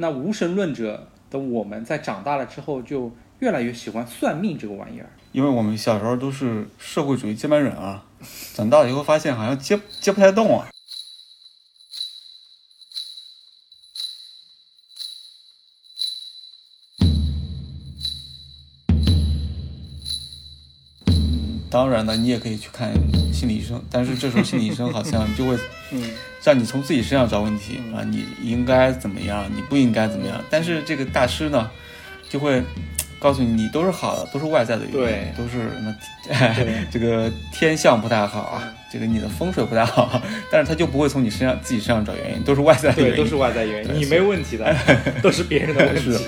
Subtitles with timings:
[0.00, 5.10] 那无神论者的我们在长大了之后，就越来越喜欢算命这个玩意儿。
[5.32, 8.04] 因为我们小时候都是社会主义接班人啊，
[8.54, 10.68] 长大了以后发现好像接接不太动啊。
[21.78, 22.92] 当然了，你也可以去看
[23.32, 25.56] 心理医生，但是这时候心理医生好像就会，
[25.92, 26.10] 嗯，
[26.42, 30.42] 让你从自己身上找问题啊，你应该怎么样，你不应该怎么样。
[30.50, 31.70] 但是这个大师呢，
[32.28, 32.60] 就会
[33.20, 35.94] 告诉你，你都是好的，都是外在的原因，都是什么
[36.90, 44.76] 这个天象不太好啊，这个你的风水不太好， 但是他就不会从你身上自己身上找原因，都是外在的原对，因，都是外在原因，你没问题的，
[45.22, 46.10] 都是别人的问题。
[46.10, 46.18] 是。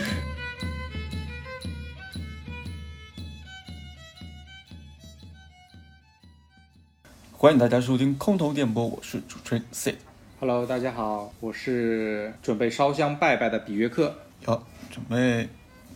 [7.43, 9.97] 欢迎大家收听空头电波，我是主持人 C。
[10.39, 14.15] Hello，大家好，我是准备烧香拜拜的比约克。
[14.47, 15.49] 要准备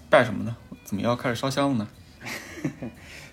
[0.08, 0.56] 拜什么呢？
[0.84, 1.88] 怎么要开始烧香了呢？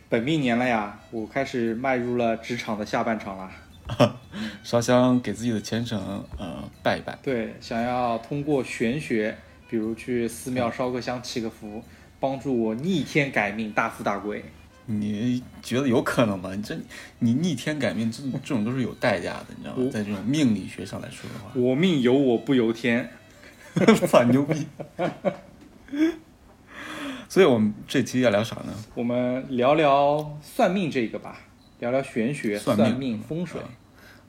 [0.09, 3.49] 本命年了呀，我开始迈入了职场的下半场了。
[4.61, 7.17] 烧香给自己的前程呃拜一拜。
[7.23, 9.37] 对，想要通过玄学，
[9.69, 11.81] 比如去寺庙烧个香、祈个福，
[12.19, 14.43] 帮助我逆天改命、大富大贵。
[14.85, 16.53] 你觉得有可能吗？
[16.55, 16.77] 你这
[17.19, 19.89] 你逆天改命，这这种都是有代价的，你知道吗？
[19.91, 23.09] 在这种命理学上来说的话，我命由我不由天。
[24.05, 24.67] 操牛逼！
[27.29, 28.73] 所以我们这期要聊啥呢？
[28.93, 31.39] 我们聊聊算命这个吧，
[31.79, 33.61] 聊聊玄学、算算命风水。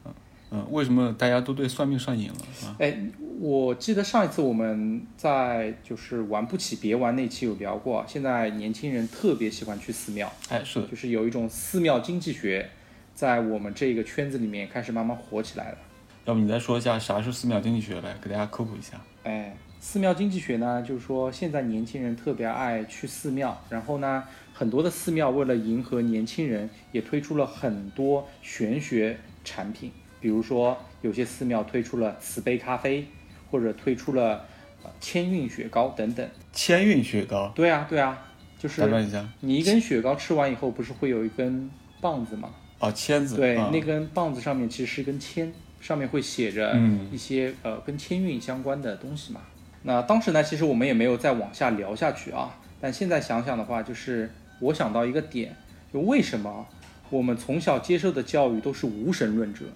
[0.05, 0.15] 嗯
[0.53, 2.77] 嗯，为什么大家都对算命上瘾了啊？
[2.79, 2.97] 哎，
[3.43, 12.71] 我记得上一次我们在就是玩不起别玩那期有聊过，现在年轻人特别喜欢去寺庙，哎，是的，就是有一种寺庙经济学，
[13.17, 15.79] 在我们这个圈子里面开始慢慢火起来了。
[16.25, 18.93] 要不你再说一下啥是寺庙经济学呗，给大家科普一下。
[19.25, 24.23] 哎，寺庙经济学呢，就是说现在年轻人特别爱去寺庙，然后呢，
[24.55, 33.05] 很多的寺庙为了迎合年轻人，也推出了很多玄学产品，比如说有些寺庙推出了慈悲咖啡，
[33.53, 34.45] 或者推出了
[34.83, 36.29] 呃千韵雪糕等等。
[36.53, 38.19] 千韵雪糕，对啊，对啊，
[38.59, 41.71] 就是打断一下，你一根雪糕吃完以后，不是会有一根
[42.01, 42.51] 棒子吗？
[42.81, 49.41] 哦，签子，对，啊那根棒子上面其实是一根签，上面会写着嗯一些、呃跟签运相关的东西嘛。
[49.85, 52.59] 那当时呢，其实我们也没有再往下聊下去啊。
[52.81, 55.55] 但现在想想的话，就是我想到一个点，
[55.93, 56.67] 就为什么
[57.11, 59.67] 我们从小接受的教育都是无神论者，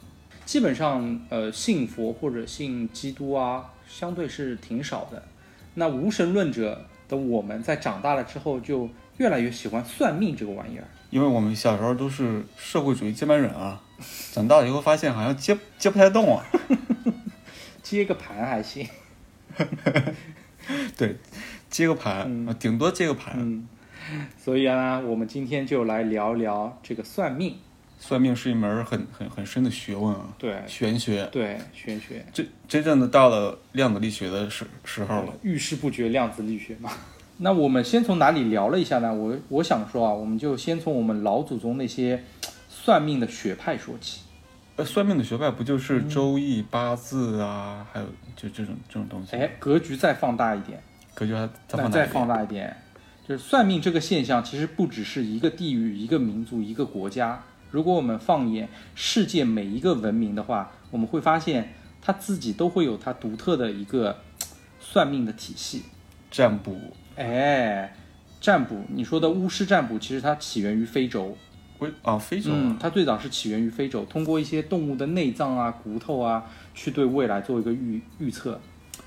[0.46, 5.22] 基本上呃信佛或者信基督啊，相对是挺少的。
[5.74, 10.84] 那无神论者的我们在长大了之后，就越来越喜欢算命这个玩意儿。
[11.10, 13.82] 因为我们小时候都是社会主义接班人啊，
[14.32, 16.46] 长大了以后发现好像接接不太动啊。
[17.82, 18.88] 接个盘还行。
[20.96, 21.16] 对，
[21.68, 23.34] 接个盘，嗯啊顶多接个盘。
[23.36, 23.68] 嗯，
[24.38, 27.56] 所以啊，我们今天就来聊聊这个算命。
[27.98, 31.26] 算命是一门很很很深的学问啊，对玄学。
[31.32, 35.32] 对，玄学，真真正的到了量子力学的时时候了。
[35.42, 36.90] 遇事不决量子力学嘛。
[37.38, 39.12] 那我们先从哪里聊了一下呢？
[39.12, 42.22] 我我想说啊，我们就先从我们老祖宗那些
[42.68, 44.20] 算命的学派说起。
[44.76, 49.34] 呃，算命的学派不就是周易、八字啊，还有就这种这种东西？
[49.36, 50.80] 哎，格局再放大一点，
[51.14, 52.76] 格局还再那放大再放大一点，
[53.26, 57.42] 就是算命这个现象，其实不只是一个地域、一个民族、一个国家。
[57.70, 64.18] 如果我们放眼世界每一个文明的话，我们会发现它自己都会有它独特的一个
[64.80, 65.82] 算命的体系。
[66.28, 66.76] 占卜，
[67.14, 67.96] 哎，
[68.40, 71.36] 占卜，你说的巫师占卜，其实它起源于非洲。
[71.78, 76.44] 为啊非洲嗯啊，，它最早是起源于非洲，通过一些动物的内脏啊、骨头啊，
[76.74, 78.60] 去对未来做一个预预测。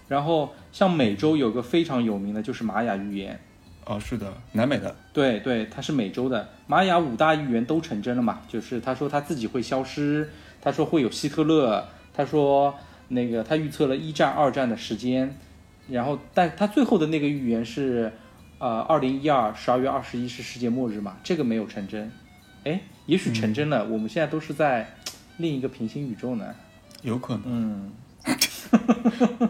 [0.08, 3.40] 然后像美洲有个非常有名的就是玛雅预言，
[3.90, 6.48] 啊是的，南美的，对对，它是美洲的。
[6.68, 8.42] 玛雅五大预言都成真了嘛？
[8.48, 10.30] 就是他说他自己会消失，
[10.62, 11.84] 他说会有希特勒，
[12.14, 12.76] 他说
[13.08, 15.36] 那个他预测了一战、二战的时间，
[15.88, 18.14] 然后但他最后的那个预言是，
[18.60, 21.18] 呃，二零一二十二月二十一是世界末日嘛？
[21.24, 22.12] 这个没有成真，
[22.66, 24.88] 哎，也许成真了，我们现在都是在
[25.38, 26.54] 另一个平行宇宙呢。
[27.02, 27.44] 有可能。
[27.48, 27.92] 嗯，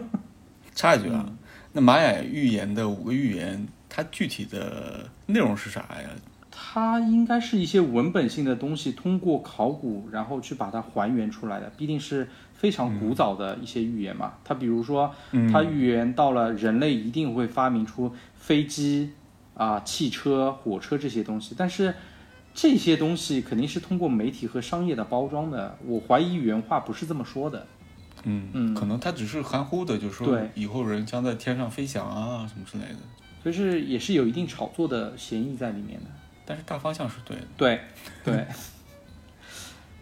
[0.74, 1.28] 插一句啊，
[1.72, 6.08] 那玛雅预言的五个预言，它具体的内容是啥呀？
[6.50, 14.34] 它应该是一些文本性的东西，通过考古然后去把它还原出来的，必定是非常古早的一些预言嘛。
[14.44, 19.10] 它比如说，嗯它预言到了人类一定会发明出飞机
[19.54, 21.94] 啊、汽车、火车这些东西，但是
[22.52, 25.78] 这些东西肯定是通过媒体和商业的包装的。
[25.86, 27.66] 我怀疑原话不是这么说的。
[28.24, 32.98] 嗯嗯可能它只是含糊的，就是说对以后人将在天上飞翔啊什么之类的，
[33.42, 36.06] 所以是也是有一定炒作的嫌疑在里面的。
[36.44, 37.42] 但是大方向是对的。
[37.56, 37.80] 对，
[38.24, 38.46] 对。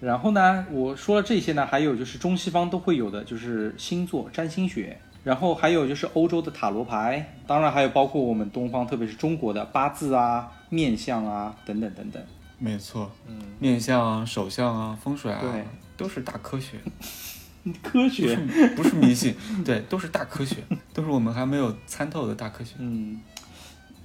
[0.00, 12.22] 然后呢，我说了这些呢，还有就是中西方都会有的，就是星座、占星学，然后还有就是欧洲的塔罗牌，当然还有包括我们东方，特别是中国的八字啊、面相啊等等等等。
[12.58, 15.64] 没错，嗯，面相啊、手相啊、风水啊，对
[15.96, 16.78] 都是大科学，
[17.82, 18.36] 科学，
[18.76, 19.34] 不是迷信，
[19.64, 20.58] 对，都是大科学，
[20.94, 22.76] 都是我们还没有参透的大科学。
[22.78, 23.20] 嗯。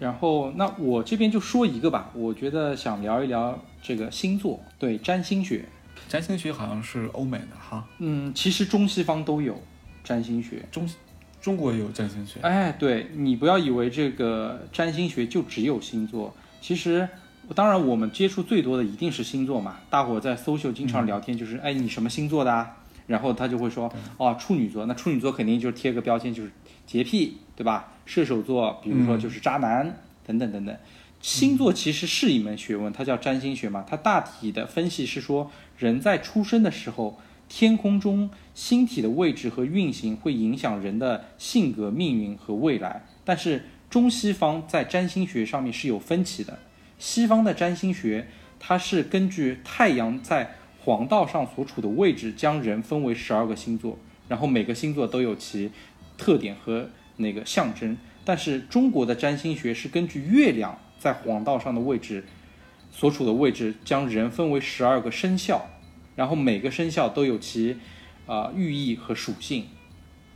[0.03, 5.63] 然后，那我这边就说一个吧，我觉得想聊一聊这个星座，对占星学。
[6.09, 9.57] 占星学好像是欧美的哈，嗯，其实中西方都有
[10.03, 10.65] 占星学。
[10.69, 10.89] 中
[11.39, 17.07] 中国也有占星学，哎，对你不要以为这个占星学就只有星座，其实
[17.55, 19.77] 当然我们接触最多的一定是星座嘛。
[19.89, 22.75] 大伙在 social 经常聊天就是，哎，你什么星座的啊？
[23.07, 24.85] 然后他就会说，哦，处女座。
[24.85, 26.51] 那处女座肯定就是贴个标签，就是
[26.85, 27.93] 洁癖，对吧？
[28.05, 30.75] 射手座，比如说就是渣男、等等等等。
[31.21, 33.85] 星座其实是一门学问，它叫占星学嘛。
[33.87, 37.17] 它大体的分析是说，人在出生的时候，
[37.47, 43.05] 天空中星体的位置和运行会影响人的性格、命运和未来。
[43.23, 46.59] 但是中西方在占星学上面是有分歧的。
[46.99, 48.27] 西方的占星学，
[48.59, 53.97] 它是根据太阳在黄道上所处的位置，将人分为十二个星座，
[54.27, 55.71] 然后每个星座都有其
[56.17, 57.97] 特点和那个象征。
[58.25, 62.23] 但是中国的占星学是根据月亮在黄道上的位置
[62.91, 65.67] 所处的位置，将人分为十二个生肖，
[66.15, 67.77] 然后每个生肖都有其
[68.25, 69.65] 啊、呃寓意和属性。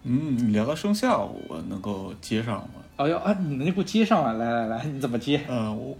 [0.03, 2.74] 嗯，你聊到生肖，我能够接上吗？
[2.97, 4.33] 哎呦啊，你能给我接上啊？
[4.33, 5.41] 来来来，你怎么接？
[5.47, 5.97] 嗯，我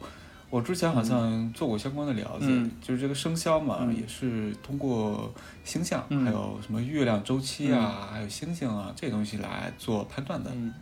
[0.50, 2.72] 我之前好像做过相关的了解，嗯。
[2.82, 3.96] 就是这个生肖嘛，嗯。
[3.96, 5.34] 也是通过
[5.66, 6.24] 星象，嗯。
[6.24, 10.50] 还有什么月亮周期啊，还有星星啊这些东西来做判断的。
[10.54, 10.74] 嗯。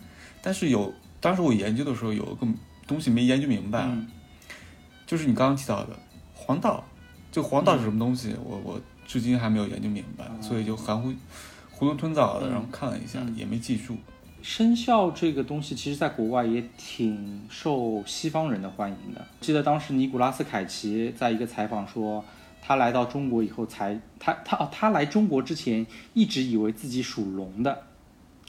[0.41, 2.47] 但是有当时我研究的时候，有一个
[2.85, 4.07] 东西没研究明白，嗯。
[5.07, 5.97] 就是你刚刚提到的
[6.33, 6.83] 黄道，
[7.31, 8.35] 这个黄道是什么东西？
[8.44, 11.11] 我我至今还没有研究明白，所以就含糊
[11.79, 12.51] 囫囵吞枣的，嗯。
[12.51, 13.35] 然后看了一下，嗯。
[13.35, 13.97] 也没记住。
[14.45, 19.25] 生肖这个东西，其实在国外也挺受西方人的欢迎的。
[19.42, 22.24] 记得当时尼古拉斯凯奇在一个采访说，
[22.62, 25.83] 他来到中国以后才他他哦，他来中国之前
[26.13, 27.86] 一直以为自己属龙的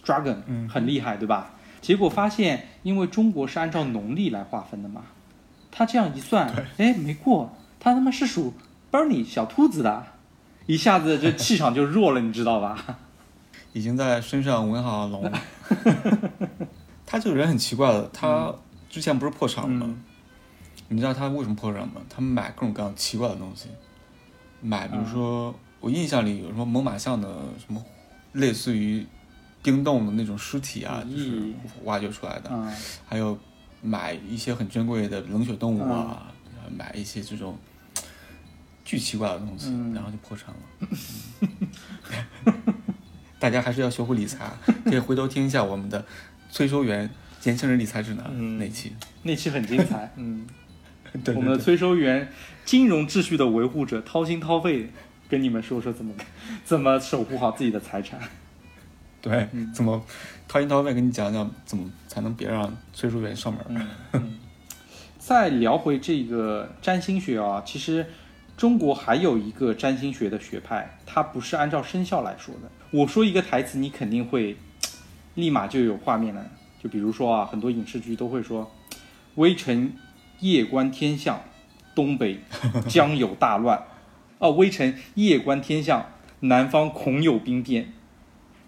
[0.05, 1.55] ，dragon，嗯很厉害，对吧？
[1.81, 5.03] 结果发现，因为中国是按照农历来划分的嘛，
[5.71, 8.53] 他这样一算，哎，没过，他他妈是属
[8.93, 10.05] Bernie 小兔子的，
[10.67, 12.99] 一下子这气场就弱了，你知道吧？
[13.77, 15.31] 已经在身上纹好了龙。
[17.05, 18.51] 他这个人很奇怪的，他
[18.89, 19.85] 之前不是破产了吗？
[19.87, 20.03] 嗯。
[20.89, 22.01] 你知道他为什么破产吗？
[22.09, 23.69] 他们买各种各样奇怪的东西，
[24.63, 27.29] 买比如说、我印象里有什么猛犸象的
[27.59, 27.85] 什么
[28.33, 29.07] 类似于
[29.63, 31.53] 冰冻的那种尸体啊，就是
[31.85, 32.73] 挖掘出来的，嗯。
[33.07, 33.39] 还有
[33.83, 36.33] 买一些很珍贵的冷血动物啊，
[36.75, 37.59] 买一些这种
[38.87, 39.93] 巨奇怪的东西，嗯。
[39.93, 40.89] 然后就破产了。
[43.39, 44.51] 大家还是要学会理财，
[44.85, 46.05] 可以回头听一下我们的
[46.51, 47.09] 催收员
[47.45, 48.93] 年轻人理财指南、嗯那期。
[49.23, 50.47] 那期很精彩， 嗯。
[51.25, 52.29] 对我们的催收员，
[52.65, 54.91] 金融秩序的维护者，掏心掏肺
[55.31, 56.13] 跟你们说说怎么
[56.63, 58.21] 怎么守护好自己的财产。
[59.23, 60.05] 对，嗯怎么
[60.47, 63.61] 掏心掏肺跟你讲讲怎么才能别让催收员上门？
[63.71, 64.39] 嗯嗯。
[65.19, 68.05] 再聊回这个占星学啊，其实
[68.57, 72.71] 中国还有一个占星学的学派，它不是按照生肖来说的。
[72.91, 74.57] 我说一个台词，你肯定会
[75.35, 76.43] 立马就有画面了。
[76.83, 78.71] 就比如说啊，很多影视剧都会说
[79.37, 79.93] “微臣
[80.41, 81.43] 夜观天象，
[81.95, 82.41] 东北
[82.89, 83.83] 将有大乱”。
[84.39, 86.07] 哦，微臣夜观天象，
[86.41, 87.93] 南方恐有兵变。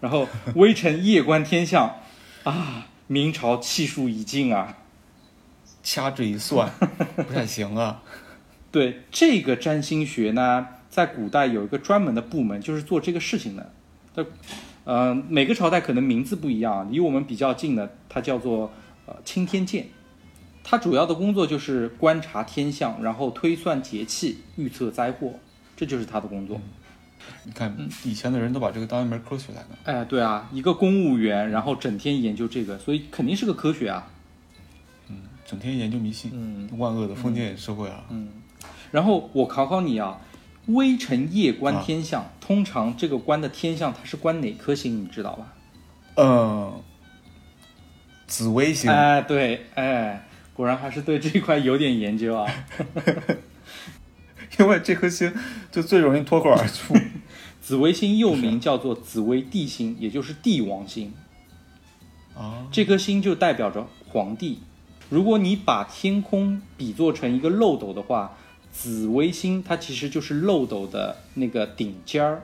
[0.01, 1.95] 然后微臣夜观天象，
[2.43, 4.77] 啊，明朝气数已尽啊。
[5.81, 6.69] 掐指一算，
[7.15, 8.03] 不太行啊。
[8.71, 13.73] 对这个占星学呢，在古代有一个专门的部门，就是做这个事情的。
[14.15, 14.25] 它，
[14.83, 18.71] 呃，每个朝代可能名字不一样，离我们比较近的，它叫做
[19.05, 19.87] 呃钦天监。
[20.63, 25.33] 它主要的工作就是观察天象，然后推算节气，预测灾祸，
[25.75, 26.61] 这就是他的工作。
[27.43, 29.67] 你看，以前的人都把这个当一门科学来的。
[29.83, 34.07] 哎，对啊，一个公务员，然后整天研究这个，所以肯定是个科学啊。
[35.07, 38.03] 嗯，整天研究迷信，嗯万恶的封建社会啊。
[38.09, 38.29] 嗯，
[38.91, 40.19] 然后我考考你啊，
[40.67, 45.53] 微臣夜观天象，通常这个观的天象它是观哪颗星，你知道吧？
[46.15, 46.81] 嗯，
[48.27, 52.51] 紫微星，哎，对，哎，果然还是对这块有点研究啊。
[54.59, 55.33] 因为这颗星
[55.71, 56.93] 就最容易脱口而出。
[57.61, 61.13] 紫微星又名叫做紫微帝星，也就是帝王星。
[62.35, 64.59] 啊，这颗星就代表着皇帝。
[65.09, 68.37] 如果你把天空比作成一个漏斗的话，
[68.71, 72.41] 紫微星它其实就是漏斗的那个顶尖儿。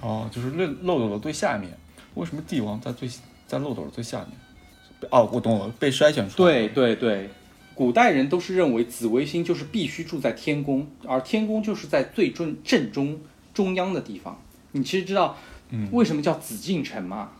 [0.00, 1.76] 哦，就是漏漏斗的最下面。
[2.14, 3.08] 为什么帝王在最
[3.46, 5.10] 在漏斗的最下面？
[5.10, 6.52] 哦，我懂了，被筛选出来。
[6.52, 7.30] 对对对，
[7.74, 13.20] 古代人都是认为紫微星就是必须住在天宫，而天宫就是在最正正中
[13.54, 14.40] 中央的地方。
[14.72, 15.36] 你其实知道
[15.70, 17.30] 嗯，为什么叫紫禁城吗？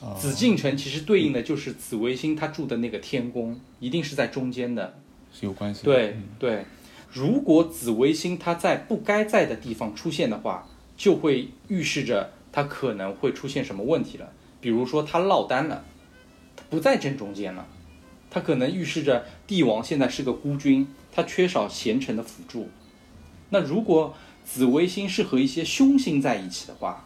[0.00, 4.98] 哦紫禁城其实对应的就是紫微星它住的那个天宫，一定是在中间的。
[5.32, 5.92] 是有关系的。
[5.92, 6.64] 对嗯对，
[7.12, 10.66] 如果紫微星它在不该在的地方出现的话，
[10.96, 14.32] 就会预示着它可能会出现什么问题了。
[14.62, 15.84] 比如说它落单了，
[16.56, 17.66] 它不在正中间了，
[18.30, 22.70] 它可能预示着帝王现在是个孤军，他缺少贤臣的辅助。
[23.50, 27.04] 那如果紫微星是和一些凶星在一起的话，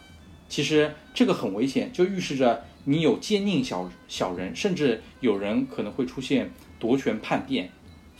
[0.49, 7.71] 其实这个很危险，就预示着你有奸佞小小人，甚至有人可能会出现夺权叛变。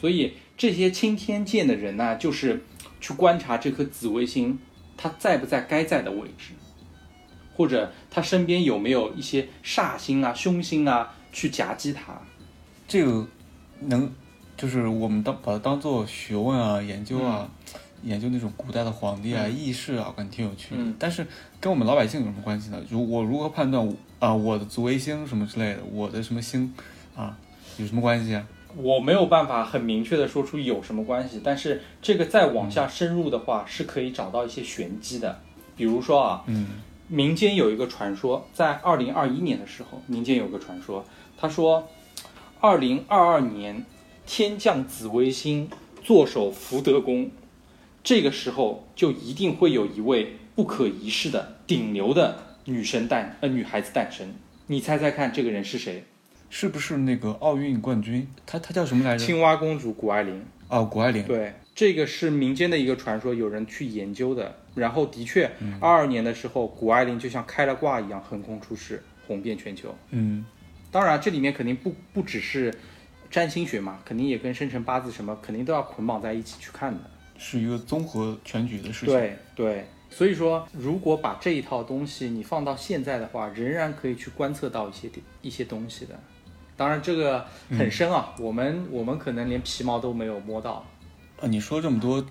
[0.01, 2.65] 所以这些钦天监的人呢，就是
[3.01, 4.59] 去观察这颗紫微星，
[4.97, 6.53] 它在不在该在的位置，
[7.55, 12.19] 或者他身边有没有一些煞星啊、凶星啊去夹击它。
[12.89, 13.27] 这个
[13.81, 14.11] 能
[14.57, 17.47] 就是我们当把它当做学问啊、研究啊，
[18.03, 20.83] 研究那种古代的皇帝啊、义士啊，我感觉挺有趣的。
[20.83, 21.27] 嗯但是
[21.61, 22.83] 跟我们老百姓有什么关系呢？
[22.89, 26.73] 如我如何判断我啊、我的紫微星什么之类的，我的什么星
[27.15, 27.37] 啊
[27.77, 28.47] 有什么关系啊？
[28.77, 35.41] 我没有办法很明确的说出有什么关系，但是这个再往下深入的话，是可以找到一些玄机的。
[35.77, 36.67] 比如说啊，嗯
[37.09, 41.05] 民间有一个传说，在二零二一年的时候，民间有个传说，
[41.39, 41.89] 他说，
[42.61, 43.85] 二零二二年
[44.27, 45.71] 天降紫微星，
[46.03, 47.31] 坐守福德宫，
[48.03, 54.35] 这个时候就一定会有一位不可一世的顶流的女神诞呃女孩子诞生。
[54.67, 56.05] 你猜猜看，这个人是谁？
[56.49, 58.27] 是不是那个奥运冠军？
[58.47, 59.25] 她她叫什么来着？
[59.25, 60.45] 青蛙公主谷爱凌。
[60.69, 61.23] 哦，谷爱凌。
[61.25, 64.57] 对，这个是民间的一个传说，有人去研究的。
[64.75, 65.51] 然后的确，
[65.81, 69.95] 二二年的时候，谷爱凌就像开了挂一样横空出世，红遍全球。
[70.11, 70.45] 嗯
[70.91, 72.73] 当然，这里面肯定不不只是
[73.31, 77.01] 占星学嘛，肯定也跟生辰八字什么，肯定都要捆绑在一起去看的。
[77.39, 86.19] 是一个综合全局的事情。，对对，所以说，如果把这一套东西你放到现在的话，仍然可以去观测到一些点一些东西的。
[86.77, 90.85] 当然，这个很深啊，我们我们可能连皮毛都没有摸到。
[91.41, 92.25] 啊，你说这么多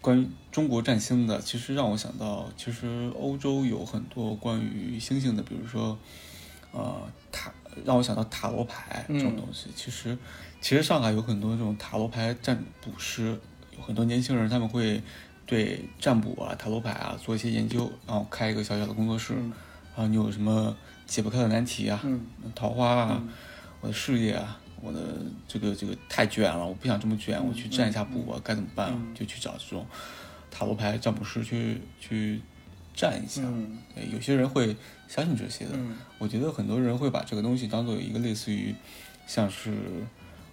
[0.00, 5.98] 关于中国占星的，其实让我想到，其实欧洲有很多关于星星的，比如说，
[6.72, 7.52] 呃，塔，
[7.84, 9.68] 让我想到塔罗牌这种东西。
[9.76, 10.16] 其实，
[10.60, 13.38] 其实上海有很多这种塔罗牌占卜师，
[13.76, 15.02] 有很多年轻人他们会
[15.44, 19.34] 对占卜啊、塔罗牌啊做一些研究，然后开一个小小的工作室。
[19.36, 19.52] 嗯
[19.94, 22.18] 然后你有什么解不开的难题啊，嗯
[22.54, 23.28] 桃花啊，嗯
[23.82, 25.00] 我的事业啊，我的
[25.46, 29.84] 这个这个太卷了，我不想这么卷，我去占一下卜我，该怎么办就去找这种
[30.50, 32.40] 塔罗牌占卜师去去
[32.94, 33.42] 占一下。
[33.44, 33.76] 嗯。
[33.96, 34.74] 呃有些人会
[35.08, 35.96] 相信这些的，嗯。
[36.18, 38.74] 我觉得很多人会把这个东西当做一个类似于
[39.26, 39.74] 像是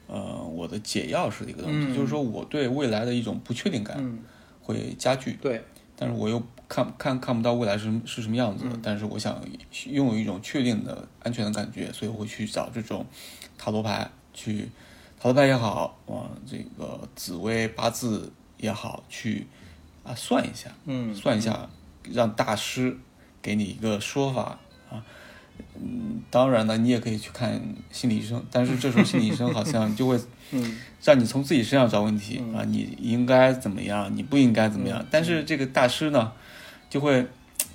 [0.07, 4.19] 呃我的解药式的一个东西，嗯就是说我对未来的一种不确定感嗯，
[4.59, 5.63] 会加剧，对，
[5.95, 9.41] 但是我又看看看不到未来是是什么样子的，嗯但是我想
[9.87, 13.05] 拥有一种确定的安全的感觉，所以我会去找这种
[13.57, 14.69] 塔罗牌去，
[15.19, 19.47] 塔罗牌也好，啊，这个紫薇八字也好，去
[20.03, 21.67] 啊算一下，嗯算一下，
[22.03, 22.95] 让大师
[23.41, 24.59] 给你一个说法
[24.91, 25.03] 啊。
[25.75, 27.59] 嗯，当然呢，你也可以去看
[27.91, 30.17] 心理医生，但是这时候心理医生好像就会
[30.51, 35.05] 嗯让你从自己身上找问题、嗯啊，你应该怎么样，你不应该怎么样。
[35.11, 36.31] 但是这个大师呢，
[36.89, 37.25] 就会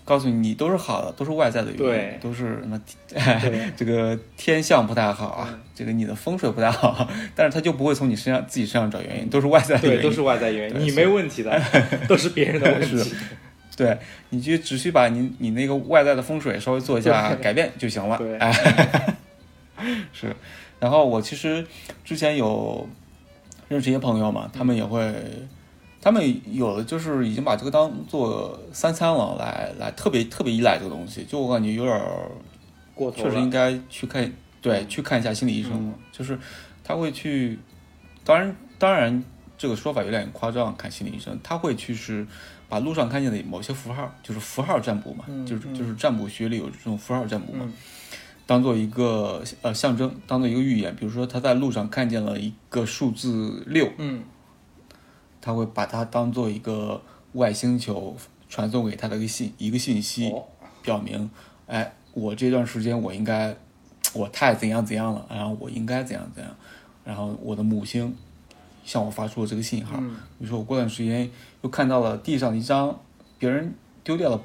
[0.05, 2.81] 告诉你，你都是好的，都是外在的原因，对都是什么
[3.15, 11.63] 哎这个天象不太好啊，这个你的风水不太好， 但是他就不会从你身上自己身上找原因，都是外在的原对，因，都是外在原因，你没问题的，
[12.09, 13.15] 都是别人的问题。
[13.77, 18.17] 对，你就只需把你你那个外在的风水稍微做一下改变就行了。
[18.17, 19.17] 对哎，
[20.13, 20.35] 是。
[20.79, 21.67] 然后我其实
[22.05, 22.89] 之前有
[23.67, 25.13] 认识一些朋友嘛，他们也会，
[26.05, 32.31] 他们有的就是已经把这个当做三餐了，来来特别特别依赖这个东西，就我感觉有点儿
[32.95, 34.31] 过头确实应，该去看，
[34.61, 35.95] 对，嗯去看一下心理医生嗯。
[36.13, 36.39] 就是
[36.85, 37.59] 他会去，
[38.23, 39.25] 当然，当然
[39.57, 42.27] 这个说法有点夸张，看心理医生，他会去是
[42.69, 47.73] 把路上看见的某些符号，就是符号占卜嘛，就是就是占卜学里有这种符号占卜嘛，嗯。
[48.47, 50.95] 当做一个呃象征，当做一个预言。
[50.95, 54.23] 比如说他在路上看见了一个数字六，嗯
[55.45, 57.03] 他会把它当做一个
[57.35, 58.17] 外星球
[58.49, 60.43] 传送给他的一个信一个信息，哦，
[60.83, 61.31] 表明，
[61.67, 63.55] 哎，我这段时间我应该，
[64.15, 66.57] 我太怎样怎样了，然后我应该怎样怎样，
[67.05, 68.17] 然后我的母星
[68.87, 69.99] 向我发出了这个信号。
[69.99, 72.99] 嗯比如说我过段时间又看到了地上一张
[73.39, 74.41] 别人丢掉了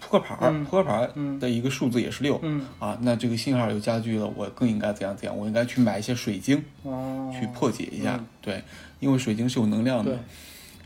[0.00, 8.62] 扑克牌扑克牌的一个数字也是六、嗯啊，那这个信号又加剧了，我更应该怎样怎样，我应该去买一些水晶哦，去破解一下，嗯对，
[9.04, 10.14] 因为水晶是有能量的，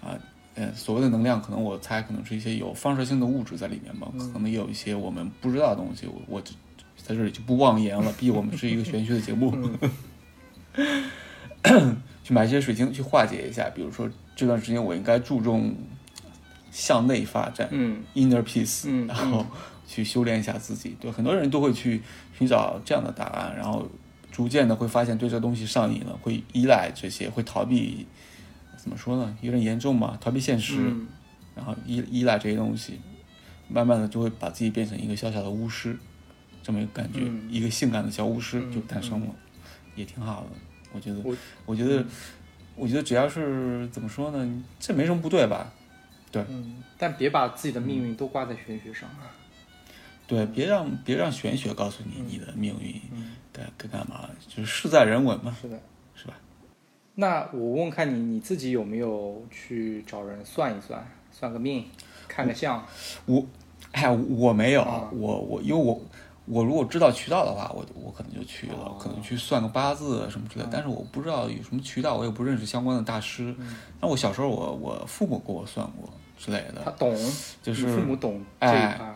[0.03, 0.19] 啊，
[0.57, 6.53] 呃，所谓的能量，可能我猜可能是一些有放射性的物质在里面吧，嗯可能也有一些我们不知道的东西，我我这
[6.97, 9.57] 在这里就不妄言了，毕竟我们是一个玄学的节目，
[12.25, 15.75] 去买一些水晶去化解一下，比如说这段时间我应该注重
[16.73, 19.47] 向内发展、嗯 inner peace，、嗯然后
[19.87, 22.03] 去修炼一下自己，对，很多人都会去
[22.37, 23.89] 寻找这样的答案，然后
[24.38, 28.07] 逐渐的会发现对这个东西上瘾了，会依赖这些，会逃避，
[28.76, 29.37] 怎么说呢？
[29.40, 31.09] 有点严重吧，逃避现实，嗯
[31.57, 33.00] 然后依依赖这些东西，
[33.68, 35.99] 慢慢的就会把自己变成一个小小的巫师，
[36.62, 39.35] 这么一个感觉，嗯一个性感的小巫师嗯就诞生了，
[39.97, 40.50] 也挺好的。
[40.92, 42.04] 我觉得，我我觉得，
[42.76, 45.73] 我觉得只要是怎么说呢，这没什么不对吧？
[46.30, 46.45] 对，
[46.97, 49.35] 但别把自己的命运都挂在玄学上啊。
[50.28, 55.80] 对，别让别让玄学告诉你你的命运嗯，该该干嘛，就是事在人为嘛，是的。
[56.14, 56.35] 是吧？
[57.14, 61.85] 那我问问看你，你自己有没有去找人算一算，算个命，
[62.28, 62.85] 看个相？
[63.25, 63.42] 我，
[63.92, 66.00] 哎，我没有，啊我我因为我
[66.44, 70.70] 我如果知道渠道的话，我我可能就去了，哦可能去算个八字什么之类的。
[70.73, 73.54] 但是我不知道有什么渠道，我也不认识相关的大师。
[74.00, 77.16] 那我小时候我我父母给我算过之类的，他懂，
[77.62, 79.14] 就是父母懂这一哎块儿。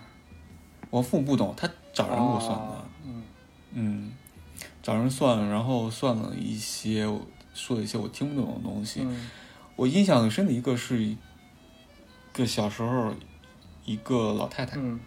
[0.92, 2.64] 我父母不懂，他找人给我算的。
[2.64, 3.22] 哦嗯
[3.72, 4.12] 嗯，
[4.82, 7.06] 找人算，然后算了一些，
[7.54, 9.00] 说了一些我听不懂的东西。
[9.02, 9.30] 嗯
[9.74, 11.16] 我印象很深的一个是一
[12.30, 13.14] 个小时候
[13.86, 15.00] 一个老太太，嗯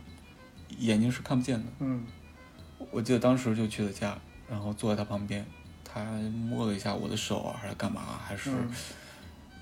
[0.80, 1.66] 眼睛是看不见的。
[1.80, 2.04] 嗯
[2.90, 4.18] 我记得当时就去了家，
[4.50, 5.46] 然后坐在她旁边，
[5.84, 6.04] 她
[6.50, 8.72] 摸了一下我的手啊，还是干嘛，还是、嗯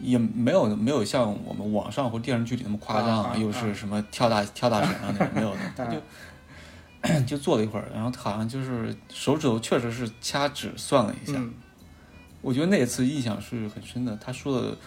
[0.04, 11.54] 也没有没有像我们网上或电视剧里那么夸张啊啊又是什么跳大跳大神啊那种没有的， 他就就坐了一会儿，然后好像就是手指头确实是掐指算了一下，嗯
[12.42, 14.18] 我觉得那一次印象是很深的。
[14.18, 14.78] 他说的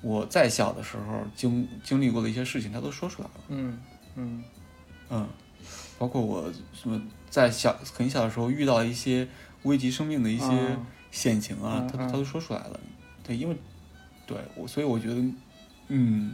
[0.00, 3.34] 我在小的时候经经历过的一些事情，他都说出来了。
[3.48, 3.78] 嗯
[4.14, 4.42] 嗯
[5.10, 5.28] 嗯，
[5.98, 6.98] 包括我什么
[7.28, 9.28] 在小很小的时候遇到一些
[9.64, 10.78] 危及生命的一些啊
[11.10, 12.80] 险情啊，他他都说出来了。
[13.22, 13.56] 对，因为
[14.26, 15.22] 对我，所以我觉得，
[15.88, 16.32] 嗯，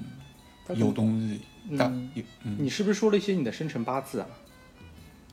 [0.74, 1.40] 有东西，
[1.76, 4.26] 大嗯有嗯你是不是说了一些你的生辰八字啊？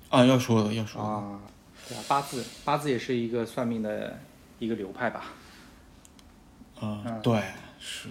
[0.10, 1.40] 啊，要说的要说的，啊，
[1.88, 4.20] 对啊，八字八字也是一个算命的
[4.60, 5.26] 一个流派吧？
[6.80, 7.42] 啊，嗯对
[7.80, 8.10] 是，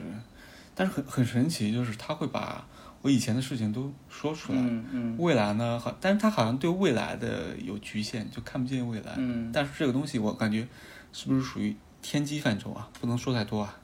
[0.74, 2.66] 但是很很神奇，就是他会把
[3.02, 4.58] 我以前的事情都说出来。
[4.60, 9.14] 嗯嗯未来呢，好，但是他好像对未来的有局限，就看不见未来。
[9.16, 10.66] 嗯但是这个东西我感觉
[11.12, 12.88] 是不是属于天机范畴啊？
[13.00, 13.78] 不能说太多啊。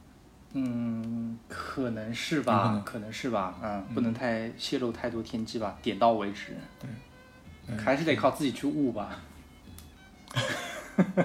[0.54, 6.56] 嗯，可能是吧，能可能是吧，嗯，不能太泄露太多天机吧，点到为止，
[7.66, 9.18] 对还是得靠自己去悟吧。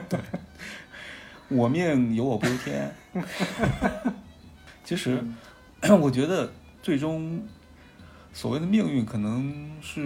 [0.10, 0.20] 对
[1.50, 2.94] 我命由我不由天。
[4.84, 5.22] 其实，
[6.02, 6.50] 我觉得
[6.82, 7.42] 最终
[8.32, 10.00] 所谓的命运，可能是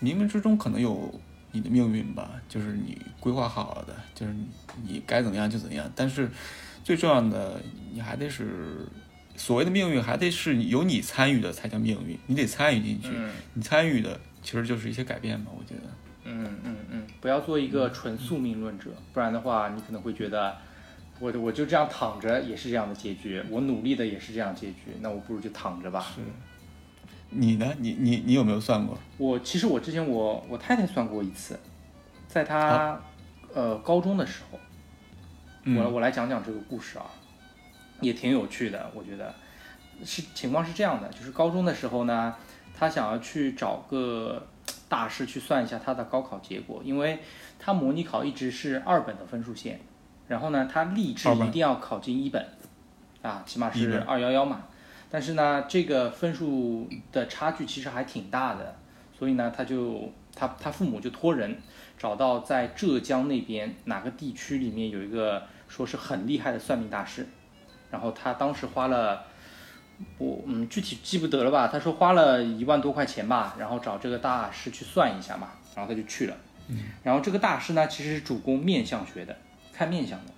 [0.00, 1.12] 冥冥之中可能有
[1.52, 4.48] 你的命运吧，就是你规划好了的，就是你
[4.82, 5.90] 你该怎么样就怎么样。
[5.94, 6.30] 但是
[6.86, 7.60] 最重要的，
[7.92, 8.86] 你还得是
[9.34, 13.08] 所谓的命运，还得是有你参与的才叫命运，你得参与进去。
[13.12, 15.90] 嗯你参与的其实就是一些改变吧，我觉得。
[16.22, 20.56] 嗯嗯嗯，不要做一个纯宿命论者，不然的话，你可能会觉得，
[21.18, 26.06] 我我就这样躺着也是这样的结局，我努力的也是这样结局，那我不如就躺着吧。
[26.14, 26.20] 是。
[27.30, 27.74] 你呢？
[27.80, 28.96] 你你你有没有算过？
[29.18, 31.58] 我其实我之前我我太太算过一次，
[32.28, 33.00] 在她、
[33.52, 34.65] 呃高中的时候，嗯
[35.74, 37.06] 我我来讲讲这个故事啊，
[38.00, 39.34] 也挺有趣的，我觉得。
[40.04, 42.36] 是情况是这样的，就是高中的时候呢，
[42.74, 44.46] 他想要去找个
[44.90, 47.18] 大师去算一下他的高考结果，因为
[47.58, 49.80] 他模拟考一直是二本的分数线，
[50.28, 52.46] 然后呢，他立志一定要考进一本，
[53.22, 54.66] 啊，起码是二幺幺嘛。
[55.10, 58.76] 但是呢，这个分数的差距其实还挺大的，
[59.18, 61.56] 所以呢，他就他他父母就托人
[61.96, 67.26] 找到在浙江那边哪个地区里面有一个说是很厉害的算命大师，
[67.90, 69.24] 然后他当时花了
[70.18, 76.36] 我嗯具体记不得了吧，他说花了一万多块钱吧，然后找这个大师去算一下嘛，然后他就去了，
[77.02, 79.36] 然后这个大师呢其实是主攻面相学的，
[79.72, 80.32] 看面相的，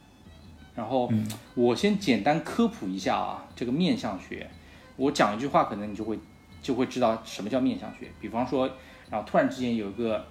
[0.75, 1.11] 然后
[1.55, 4.49] 我先简单科普一下啊，这个面相学。
[4.97, 6.19] 我讲一句话，可能你就会
[6.61, 8.11] 就会知道什么叫面相学。
[8.21, 8.69] 比方说，
[9.09, 10.27] 然后突然之间有一个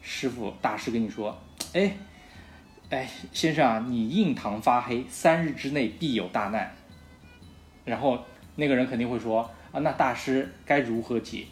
[0.00, 1.38] 师傅大师跟你说，
[1.74, 1.94] 哎，
[2.88, 6.72] 哎，先生啊，你印堂发黑，三日之内必有大难。
[7.84, 11.46] 然后那个人肯定会说啊，那大师该如何解？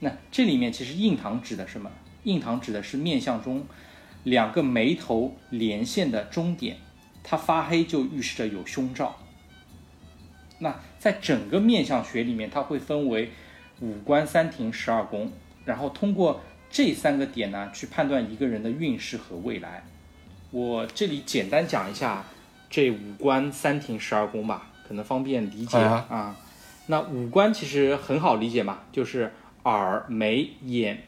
[0.00, 1.88] 那这里面其实印堂指的什么？
[2.24, 3.64] 印堂指的是面相中
[4.24, 6.76] 两个眉头连线的中点，
[7.22, 9.16] 它发黑就预示着有凶兆。
[10.58, 13.30] 那在整个面相学里面，它会分为
[13.80, 15.30] 五官、三庭、十二宫，
[15.64, 19.84] 然后通过这三个点呢，去判断一个人的运势和未来。
[20.50, 22.24] 我这里简单讲一下
[22.68, 26.36] 这五官、三庭、十二宫吧，可能方便理解啊。
[26.86, 29.32] 那五官其实很好理解嘛，就是
[29.62, 31.04] 耳、眉、眼、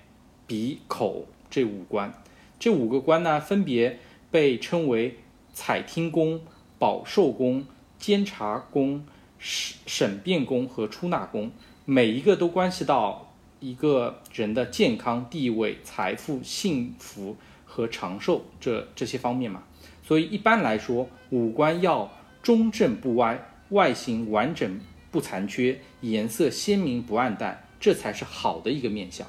[0.46, 2.12] 鼻、口这五官。
[2.60, 3.98] 这五个官呢，分别
[4.30, 5.18] 被称为
[5.52, 6.40] 采听宫、
[6.78, 7.64] 保寿宫、
[7.98, 9.04] 监察宫、
[9.40, 11.50] 审审辩宫和出纳宫，
[11.84, 17.36] 每一个都关系到一个人的健康、地位、财富、幸福
[17.72, 19.62] 和长寿这这些方面嘛。
[20.02, 23.38] 所以一般来说，五官要中正不歪，
[23.70, 24.78] 外形完整
[25.10, 29.26] 不残缺，颜色鲜明不暗淡，这才是好的一个面相。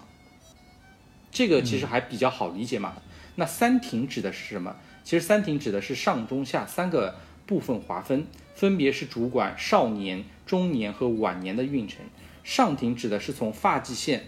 [1.32, 2.94] 这个其实还比较好理解嘛。
[3.36, 4.76] 那三庭指的是什么？
[5.06, 12.00] 其实三庭指的是上中下三个部分划分，分别是主管少年、中年和晚年的运程。
[12.44, 14.28] 上庭指的是从发际线，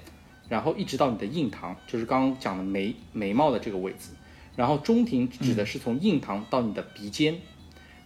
[0.49, 4.09] 然后一直到你的印堂，就是刚刚讲的眉眉毛的这个位置。
[4.55, 7.41] 然后中庭指的是从印堂到你的鼻尖，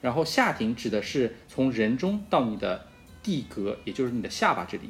[0.01, 2.87] 然后下庭指的是从人中到你的
[3.21, 4.89] 地格，也就是你的下巴这里。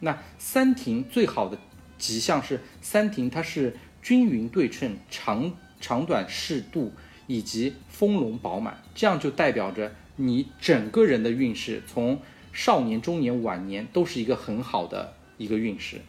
[0.00, 1.56] 那三庭最好的
[1.96, 6.92] 吉象是三庭，它是均匀对称、长长短适度
[7.28, 12.20] 以及丰隆饱满，这样就代表着你整个人的运势，从
[12.52, 16.00] 少年、中年、晚年都是一个很好的一个运势。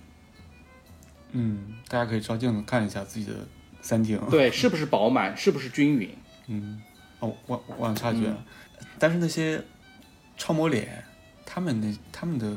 [1.32, 3.34] 嗯，大家可以照镜子看一下自己的
[3.82, 4.20] 三庭。
[4.30, 5.36] 对，是不是饱满？
[5.36, 6.10] 是不是均匀？
[6.48, 6.82] 嗯，
[7.20, 8.46] 哦，我我插一句了，
[8.98, 9.64] 但是那些
[10.38, 11.04] 超模脸，
[11.46, 12.56] 他们的他们的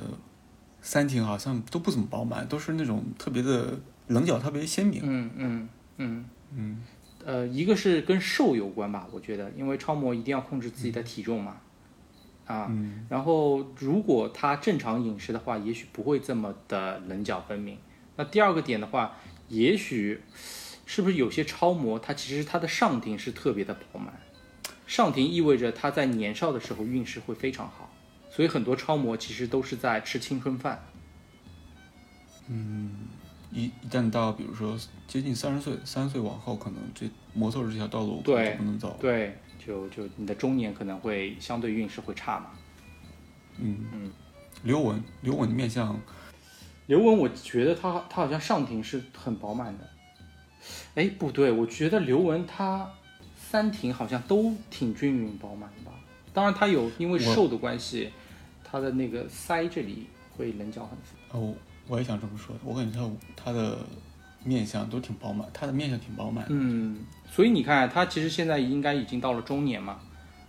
[0.80, 3.78] 三庭好像都不怎么饱满，都是那种特别的
[4.09, 5.00] 棱角特别鲜明。
[5.04, 6.24] 嗯嗯嗯。
[6.52, 6.83] 嗯
[7.22, 11.56] 呃，一个是跟瘦有关吧，我觉得，因为超模一定要控制自己的体重嘛，
[12.46, 17.76] 啊，嗯然后如果他正常饮食的话，也许不会这么的棱角分明。
[18.16, 19.16] 那第二个点的话，
[19.48, 20.20] 也许
[20.86, 24.20] 是不是有些超模，它其实它的上庭是特别的饱满，
[24.86, 27.92] 上庭意味着他在年少的时候运势会非常好，
[28.30, 30.84] 所以很多超模其实都是在吃青春饭。
[32.48, 32.90] 嗯
[33.52, 38.98] 一一旦到比如说接近三十岁，三十岁往后，可能这模特这条道路可能对就不能走。
[39.00, 42.50] 对，就就你的中年可能会相对运势会差嘛。
[43.58, 44.12] 嗯嗯，
[44.62, 46.00] 刘雯，刘雯的面相，
[46.90, 49.88] 刘雯，我觉得她她好像上庭是很饱满的。
[50.96, 52.90] 哎，不对，我觉得刘雯她
[53.37, 55.96] 三庭好像都挺均匀饱满的吧。
[56.35, 58.11] 当然，她有因为瘦的关系，
[58.64, 61.40] 她的那个腮这里会棱角很深。
[61.40, 61.55] 哦，
[61.87, 63.79] 我也想这么说，我感觉她她的
[64.42, 66.50] 面相都挺饱满，她的面相挺饱满的。
[66.50, 70.00] 嗯，所以你看，她其实现在应该已经到了中年嘛，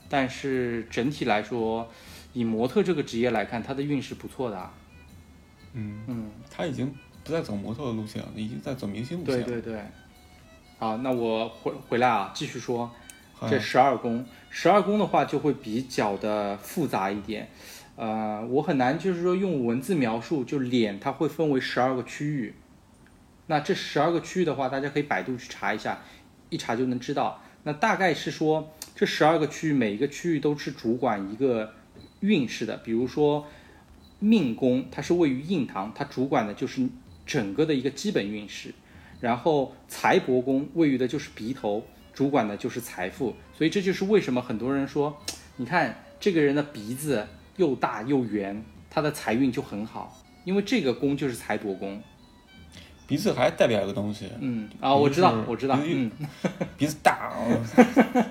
[0.10, 1.88] 但是整体来说，
[2.34, 4.74] 以模特这个职业来看，她的运势不错的啊。
[5.74, 9.46] 嗯，嗯，他已经不再走模特的路线了，已经在走明星路线了。
[9.46, 9.82] 对对对。
[10.80, 12.92] 好，那我回回来啊，继续说。
[13.50, 17.50] 这十二宫，十二宫的话就会比较的复杂一点，
[17.96, 22.54] 呃，我很难就是说用文字描述，就脸它会分为十二个区域，
[23.48, 26.02] 那这十二个区域的话，大家可以百度去查一下，
[26.52, 27.42] 一查就能知道。
[27.64, 31.74] 那大概是说这十二个区域，每一个区域都是主管一个
[32.20, 33.48] 运势的，比如说
[34.22, 36.88] 命宫，它是位于印堂，它主管的就是
[37.26, 38.74] 整个的一个基本运势。
[39.20, 45.22] 然后财帛宫位于的就是鼻头，主管的就是财富，所以这就是为什么很多人说，
[45.58, 52.02] 你看这个人的鼻子又大又圆，他的财运就很好，因为这个宫就是财帛宫。
[53.08, 56.10] 鼻子还代表一个东西，嗯啊，我知道，我知道，嗯，
[56.78, 57.62] 鼻子大，哦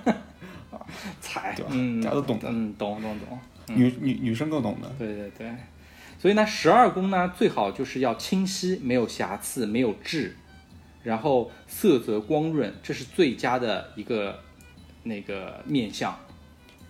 [1.21, 3.39] 财对吧，嗯，大家都懂的嗯，懂懂懂。
[3.77, 4.91] 女女女生更懂的。
[4.99, 5.55] 对对对，
[6.21, 10.37] 所以呢，十二宫呢最好就是要清晰，没有瑕疵，没有痣，
[11.03, 14.39] 然后色泽光润，这是最佳的一个
[15.03, 16.15] 那个面相。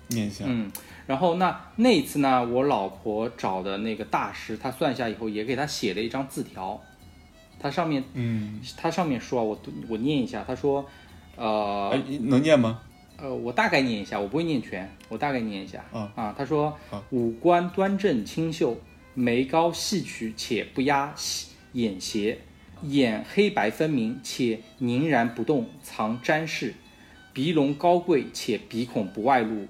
[0.09, 0.69] 面相，嗯，
[1.07, 6.83] 然后那那一次呢，我老婆找的那个大师，他算下以后也给他写了一张字条，
[7.61, 10.85] 他上面嗯，他上面说啊，我我念一下，他说，
[11.37, 12.81] 呃哎，能念吗？
[13.19, 15.85] 呃，我大概念一下，我不会念全，我大概念一下。
[15.93, 18.77] 啊啊，他说好五官端正清秀，
[19.15, 21.15] 眉高细曲且不压
[21.73, 22.39] 眼斜，
[22.83, 26.75] 眼黑白分明且凝然不动，藏瞻视。
[27.33, 29.67] 鼻隆高贵且鼻孔不外露，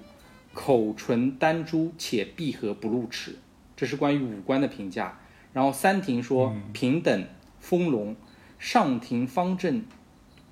[0.53, 3.37] 口唇丹珠且闭合不露齿。
[3.75, 5.19] 这是关于五官的评价。
[5.53, 7.27] 然后三庭说平等
[7.59, 8.15] 丰隆，
[8.57, 9.83] 上庭方正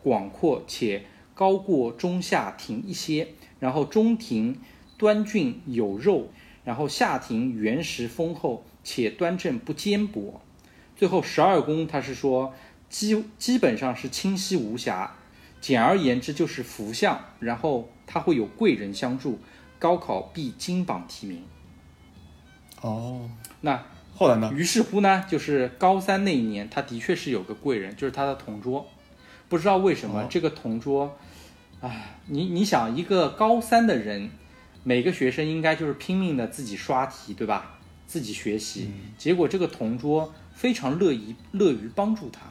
[0.03, 3.29] 广阔且高过中下庭一些。
[3.59, 4.59] 然后中庭
[4.97, 6.29] 端峻有肉，
[6.63, 10.41] 然后下庭圆实丰厚且端正不坚薄。
[10.95, 12.55] 最后十二宫他是说
[12.89, 15.15] 基基本上是清晰无瑕。
[15.61, 19.39] 简而言之就是福相，然后他会有贵人相助，
[19.77, 21.43] 高考必金榜题名。
[22.81, 23.29] 哦，
[23.61, 24.51] 那后来呢？
[24.55, 28.87] 于是乎呢，就是高三那一年，他的确是有个贵人，就是他的同桌。
[29.49, 31.15] 不知道为什么这个同桌，
[31.81, 31.91] 啊，
[32.25, 34.31] 你你想一个高三的人，
[34.83, 37.78] 每个学生应该就是拼命的自己刷题，对吧？
[38.09, 42.41] 自己学习，结果这个同桌非常乐意乐于帮助他。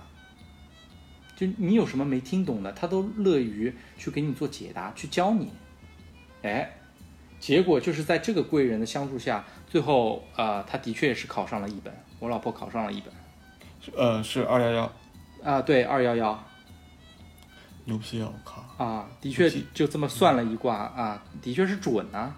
[1.34, 5.50] 就你有什么没听懂的，他都乐于去给你做解答，去教你。
[6.42, 6.70] 哎，
[7.40, 13.12] 结果就是在这个贵人的相助下，最后呃，他的确是考上了一本，我老婆考上了一本。
[13.96, 14.92] 呃，是二幺幺。
[15.42, 16.44] 啊，对，二幺幺。
[17.84, 18.30] 牛批啊！
[18.32, 18.84] 我靠。
[18.84, 22.36] 啊，的确就这么算了一卦啊，的确是准啊。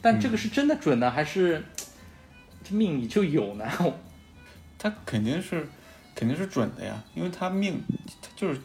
[0.00, 1.64] 但这个是真的准呢，还是
[2.64, 3.64] 这命里就有呢？
[4.78, 5.66] 他肯定是。
[6.14, 7.80] 肯定是准的呀，因为他命，
[8.20, 8.60] 他就是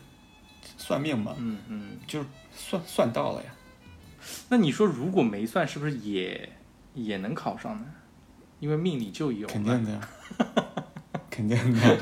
[0.76, 3.54] 算命嘛，嗯嗯，就是算算到了呀。
[4.50, 6.50] 那你说如果没算，是不是也
[6.96, 7.86] 也能考上呢？
[8.60, 9.48] 因为命里就有。
[9.48, 10.10] 肯定的呀，
[11.30, 12.00] 肯定的，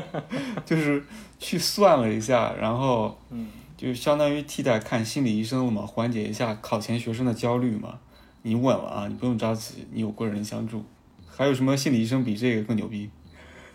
[0.66, 1.02] 就是
[1.38, 7.98] 去算了一下，然后，嗯，就相当于替代看心理医生了嘛，缓解一下考前学生的焦虑嘛。
[8.42, 10.84] 你稳了啊，你不用着急，你有贵人相助。
[11.42, 13.10] 还有什么心理医生比这个更牛逼？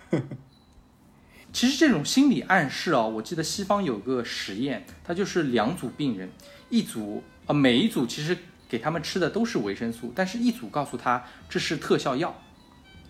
[1.51, 6.29] 其实这种心理暗示啊，我记得西方有个实验，它就是两组病人，
[6.69, 8.37] 一组啊每一组其实
[8.69, 12.41] 给他们吃的都是维生素，但是一组告诉他这是特效药，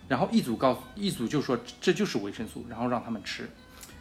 [0.08, 3.48] 然后一组告诉一组就说这就是维生素，然后让他们吃，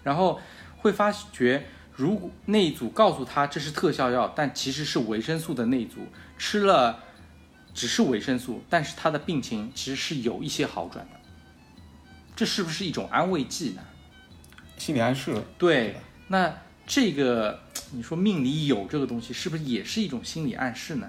[0.02, 0.42] 然后
[0.78, 7.04] 会发觉如果那一组告诉他这是特效药，但其实是维生素的那一组吃了
[7.78, 11.20] 只是维生素，但是他的病情其实是有一些好转的，
[12.36, 13.84] 这是不是一种安慰剂呢？
[14.80, 15.96] 心理暗示，对，
[16.28, 16.52] 那
[16.88, 17.60] 这个
[17.92, 21.08] 你说命里有这个东西，是不是也是一种心理暗示呢？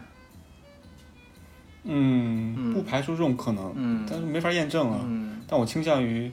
[1.85, 5.01] 嗯，不排除这种可能，嗯，但是没法验证啊。
[5.05, 6.31] 嗯，但我倾向于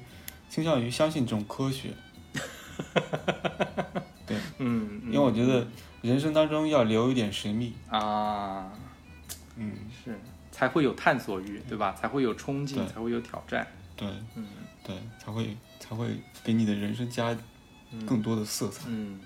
[0.49, 1.91] 倾向于相信这种科学。
[4.27, 5.65] 对，嗯，因为我觉得
[6.01, 7.73] 人生当中要留一点神秘。
[7.89, 8.69] 啊，
[9.55, 9.94] 嗯，是
[10.55, 11.93] 才会有探索欲，对吧？
[11.99, 13.67] 才会有冲劲，才会有挑战。
[13.97, 14.47] 对，嗯，
[14.85, 16.07] 对，才会才会
[16.45, 17.37] 给你的人生加
[18.05, 18.85] 更多的色彩。
[18.87, 19.19] 嗯，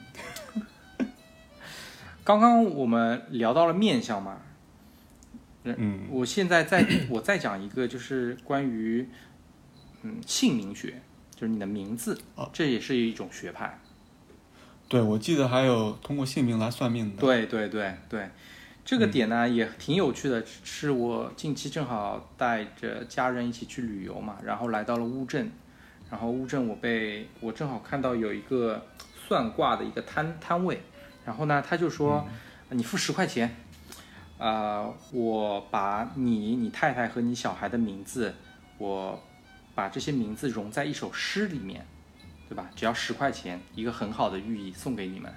[2.25, 4.41] 刚刚我们聊到了面相嘛，
[5.65, 9.07] 嗯，我现在再 我再讲一个，就是关于
[10.01, 10.99] 嗯姓名学，
[11.35, 12.19] 就是你的名字，
[12.51, 13.79] 这也是一种学派。
[14.87, 17.21] 对，我记得还有通过姓名来算命的。
[17.21, 18.27] 对对对对。
[18.85, 25.51] 这个点呢也挺有趣的，是我近期正好带着家人一起去旅游嘛，然后来到了乌镇，
[26.09, 28.83] 然后乌镇我被我正好看到有一个
[29.27, 30.81] 算卦的一个摊摊位，
[31.23, 32.27] 然后呢他就说
[32.71, 33.55] 你付十块钱，
[34.39, 38.33] 啊，我把你、你太太和你小孩的名字，
[38.79, 39.21] 我
[39.75, 41.85] 把这些名字融在一首诗里面，
[42.49, 42.67] 对吧？
[42.75, 45.31] 只要十块钱，一个很好的寓意送给你们。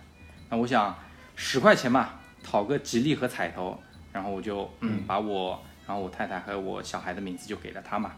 [0.48, 0.96] 那我想
[1.36, 2.14] 十块钱嘛。
[2.42, 3.78] 讨个吉利和彩头，
[4.12, 8.12] 然后我就嗯把我，然后我太太和我小孩的名字就给了他嘛，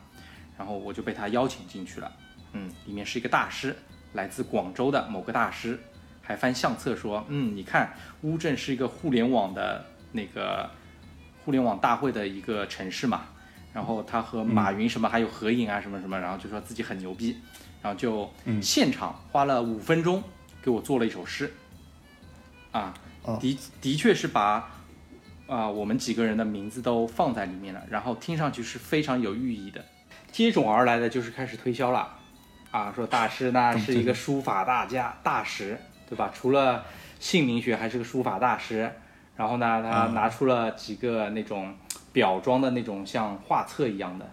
[0.59, 2.13] 然后我就被他邀请进去了，
[2.53, 3.77] 嗯，里面是一个大师，
[4.15, 5.79] 来自广州的某个大师，
[6.23, 10.71] 还翻相册说，嗯，你看乌镇是一个互联网的那个
[11.45, 13.27] 互联网大会的一个城市嘛，
[13.73, 17.37] 然后他和马云什么还有合影啊什么什么，然后就说自己很牛逼，
[17.83, 18.31] 然后就
[18.63, 20.23] 现场花了五分钟
[20.63, 21.53] 给我做了一首诗，
[22.73, 22.95] 啊。
[23.41, 24.71] 的的确是把
[25.47, 29.85] 啊我们几个人的名字都放在里面了，然后听上去是非常有寓意的。
[30.31, 32.09] 接踵而来的就是开始推销了，
[32.71, 36.31] 啊，说大师呢是一个书法大家大师，对吧？
[36.35, 36.85] 除了
[37.19, 38.93] 姓名学，还是个书法大师。
[39.37, 41.75] 然后呢，他拿出了几个那种
[42.13, 44.25] 表装的那种像画册一样的。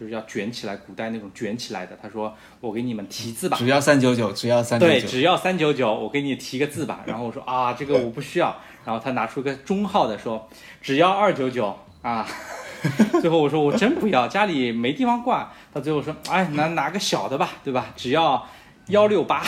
[0.00, 1.94] 就是要卷起来，古代那种卷起来的。
[2.00, 10.48] 他说：“我给你们题字吧，只要三九九，只要三九九，对，只要三九九，我给你提个字吧。”然后我说：“啊，这个我不需要。”然后他拿出个中号的说
[10.80, 12.26] ：“只要二九九啊。
[13.20, 15.52] ”最后我说我真不要，家里没地方挂。
[15.74, 17.92] 他最后说，哎，拿拿个小的吧，对吧？
[17.94, 18.48] 只要
[18.86, 19.44] 幺六八。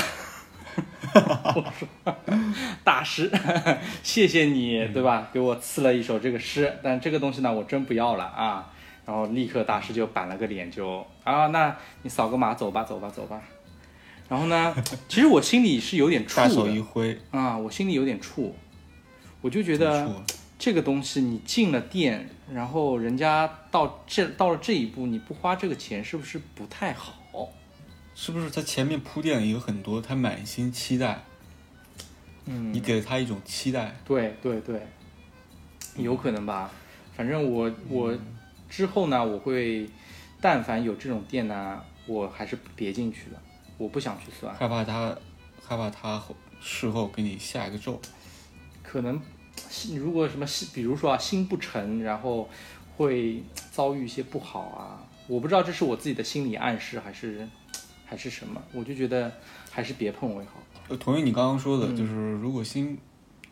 [1.14, 2.14] 我说
[2.84, 3.30] 大师，
[4.02, 5.28] 谢谢你，对吧？
[5.32, 8.70] 给我赐了一首这个诗，但这个东西呢，我真不要了啊。
[9.04, 13.42] 然后立刻大师就板了个脸，就啊，那你扫个码走吧，走吧，走吧。
[14.28, 14.74] 然后呢，
[15.08, 18.52] 其实我心里是有点大手一怵挥，的啊，我心里有点怵，
[19.40, 20.10] 我就觉得
[20.58, 27.48] 这个东西你进了店，然后人家到这到了这一步，你不花这个钱是不是不太好？
[28.14, 31.24] 是不是他前面铺垫了有很多，他满心期待，
[32.44, 32.72] 嗯。
[32.72, 34.86] 你给了他一种期待，对对对，
[35.96, 36.70] 有可能吧。
[37.16, 38.14] 反正我我
[38.74, 39.86] 之后呢，我会，
[40.40, 43.38] 但凡有这种店呢，我还是别进去了，
[43.76, 44.54] 我不想去算。
[44.54, 45.14] 害怕他，
[45.62, 48.00] 害怕他后事后给你下一个咒。
[48.82, 49.20] 可能
[49.68, 52.48] 心如果什么心，比如说啊，心不诚，然后
[52.96, 55.04] 会遭遇一些不好啊。
[55.26, 57.46] 我不知道这是我自己的心理暗示还是
[58.06, 59.30] 还是什么，我就觉得
[59.70, 60.52] 还是别碰为好。
[60.88, 62.96] 我同意你刚刚说的，嗯就是如果心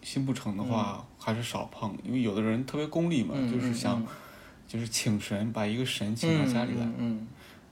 [0.00, 4.06] 心不诚的话，还是少碰，因为有的人特别功利嘛，嗯就是想嗯
[4.70, 7.26] 就是请神，把一个神请到家里来，嗯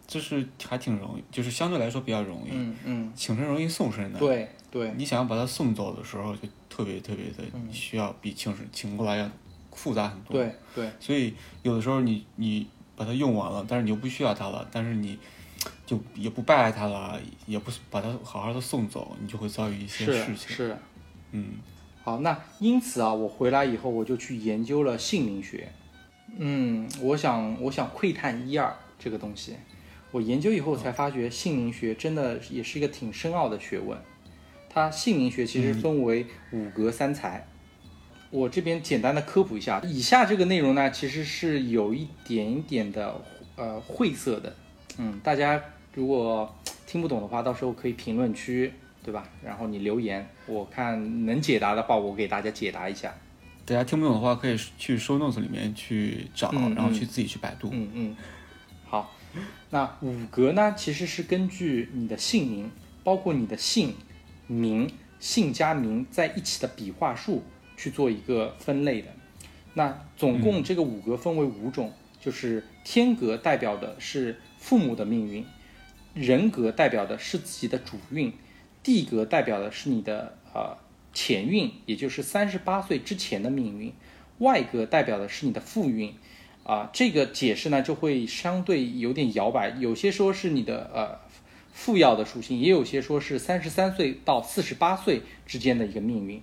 [0.04, 2.50] 这是还挺容易，就是相对来说比较容易。
[2.50, 4.18] 嗯嗯请神容易送神嗯，难。
[4.18, 9.30] 对对，你想要把他送走的时候，就特别特别的嗯需要比请神请过来要
[9.70, 10.32] 复杂很多。
[10.32, 11.32] 对对，所以
[11.62, 15.16] 有的时候你你把它用完了，但是你又不需要它了，但是你
[15.86, 20.48] 就也不拜爱它了，也不把它好好的送走，你就会遭遇一些事情。
[20.48, 20.76] 是。
[21.30, 21.52] 嗯，
[22.02, 25.70] 好，那因此啊，我回来以后我就去研究了姓名学。
[26.40, 29.56] 嗯，我想我想窥探一二这个东西。
[30.12, 33.98] 我研究以后才发觉，姓名学真的也是一个挺深奥的学问。
[34.70, 37.46] 它姓名学其实分为五格三才。
[38.30, 43.20] 我这边简单的科普一下，以下这个内容呢，其实是有一点点的
[43.56, 44.54] 呃晦涩的。
[44.98, 45.60] 嗯，大家
[45.94, 46.54] 如果
[46.86, 48.72] 听不懂的话，到时候可以评论区，
[49.02, 49.28] 对吧？
[49.42, 53.12] 然后你留言，我看能解答的话，我给大家解答一下。
[53.68, 57.68] 大家听不懂的话，可以去 show notes 里面去找，嗯然后去自己去百度。
[57.70, 58.16] 嗯嗯，
[58.86, 59.14] 好，
[59.68, 62.70] 那五格呢，其实是根据你的姓名，
[63.04, 63.94] 包括你的姓
[64.46, 67.42] 名、姓加名在一起的笔画数
[67.76, 69.08] 去做一个分类的。
[69.74, 75.44] 那总共这个五格分为五种，就是天格代表的是父母的命运，
[76.14, 78.32] 人格代表的是自己的主运，
[78.82, 80.74] 地格代表的是你的呃
[81.12, 83.92] 前运，也就是三十八岁之前的命运，
[84.38, 86.14] 外格代表的是你的副运。
[86.64, 91.18] 啊，这个解释呢就会相对有点摇摆，有些说是你的呃
[91.72, 96.42] 副要的属性，也有些说是三十三岁到四十八岁之间的一个命运。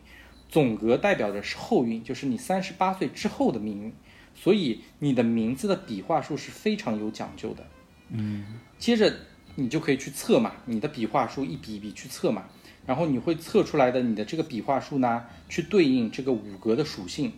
[0.49, 3.93] 总格代表的是后运，就是你三十八岁之后的命运。
[4.33, 7.65] 所以你的名字的笔画数是非常有讲究的。
[8.09, 9.13] 嗯，接着
[9.53, 12.45] 你就可以去测嘛，你的笔画数一笔一笔去测嘛，
[12.85, 17.31] 然后你会测出来的你的这个笔画数呢，去对应这个五格的属性，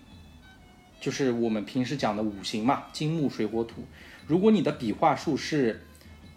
[1.00, 3.84] 就是我们平时讲的五行嘛，金木水火土。
[4.26, 5.82] 如果你的笔画数是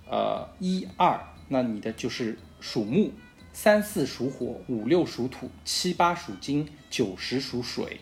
[0.09, 1.19] 呃一二，
[1.49, 3.11] 那你的就是属木；
[3.53, 7.99] 三四属火，五六属土，七八属金，九十属水。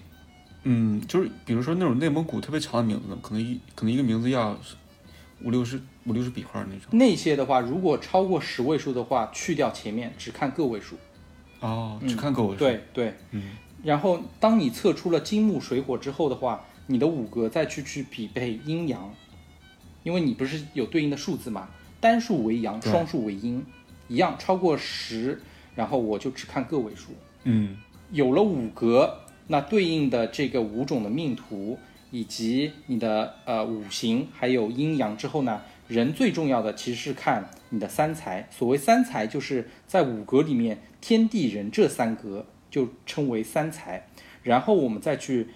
[0.65, 4.59] 嗯，就是比如说那种内蒙古特别长的名字，可能一可能一个名字要
[5.43, 6.87] 五六十五六十笔画那种。
[6.91, 10.97] 那些的话，如果超过十位数的话，去掉前面，只看个位数。
[11.61, 19.13] 哦，只看个位数。，对对，嗯，然后当你测出了金木水火之后的话，你的五格再去去匹配阴阳，
[20.03, 21.69] 因为你不是有对应的数字嘛，
[22.01, 23.65] 单数为阳，双数为阴，
[24.09, 25.41] 一样超过十，
[25.75, 27.13] 然后我就只看个位数。
[27.45, 27.77] 嗯
[28.11, 31.79] 有了五格，那对应的这个五种的命图
[32.11, 38.49] 以及你的呃五行还有阴阳之后呢，人最重要的其实是看你的三才。
[38.51, 44.07] 所谓三才，就是在五格里面，天地人这三格就称为三才。
[44.43, 45.49] 然后我们再去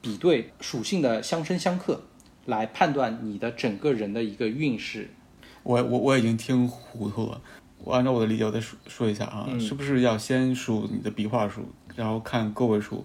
[0.00, 2.02] 比对属性的相生相克，
[2.46, 5.10] 来判断你的整个人的一个运势。
[5.62, 7.40] 我我我已经听糊涂了。
[7.84, 11.62] 我按照我的理解，我再说说一下啊，是不是要先数你的笔画数，
[11.94, 13.04] 然后看个位数，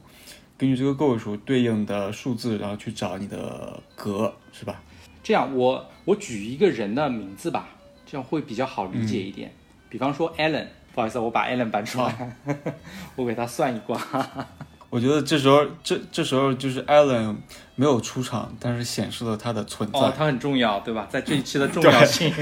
[0.64, 4.82] 根据这个个位数对应的数字，然后去找你的格，是吧？
[5.22, 7.68] 这样，我我举一个人的名字吧，
[8.06, 9.52] 这样会比较好理解一点。
[9.90, 12.38] 比方说 Allen，不好意思，我把 Allen 搬出来，
[13.18, 14.00] 我给他算一卦。
[14.90, 17.36] 我觉得这时候这这时候就是 Allen
[17.76, 20.00] 没有出场，但是显示了他的存在。
[20.00, 21.06] 哦，他很重要，对吧？
[21.10, 22.34] 在这一期的重 要性，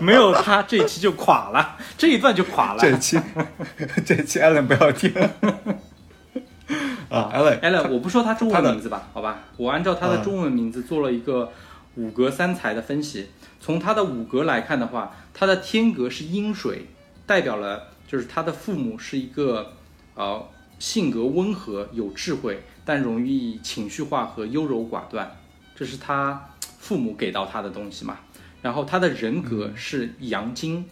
[0.00, 2.80] 没有他，这一期就垮了，这一段就垮了。
[2.80, 3.20] 这一期
[4.04, 5.12] 这一期 Allen 不要听。
[7.08, 10.22] 啊，Allen，Allen，我不说他中文名字吧，好吧，我按照他的嗯。
[10.22, 11.50] 中文名字做了一个
[11.94, 13.28] 五格三才的分析。
[13.60, 16.86] 从他的五格来看的话，他的天格是阴水，
[17.26, 19.72] 代表了就是他的父母是一个
[20.14, 20.46] 呃
[20.78, 25.36] 性格温和、有智慧，但容易情绪化和优柔寡断，
[25.74, 28.18] 这是他父母给到他的东西嘛。
[28.60, 30.84] 然后他的人格是阳金，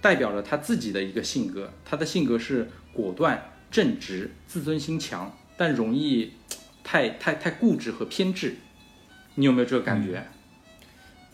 [0.00, 6.34] 代表了他自己的一个性格，他的性格是果断、正直、自尊心强，但容易
[6.84, 8.58] 太太太固执和偏执。
[9.34, 10.28] 你有没有这个感觉？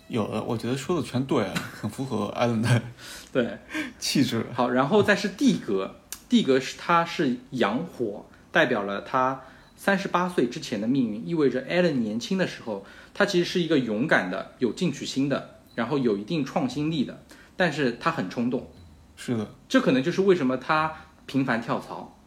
[0.07, 2.83] 有的，我觉得说的全对，很符合 Allen 的
[3.31, 3.59] 对，
[3.99, 4.47] 气质。
[4.55, 5.97] 好，然后再是地格，
[6.29, 9.43] 地格是它是阳火，代表了他
[9.77, 17.25] 三十八岁之前的命运，意味着 Allen 年轻的时候，他其实是一个勇敢的、有进取心的，然后有一定创新力的，
[17.57, 18.71] 但是他很冲动，
[19.17, 20.95] 是的，这可能就是为什么他
[21.27, 22.18] 频繁跳槽。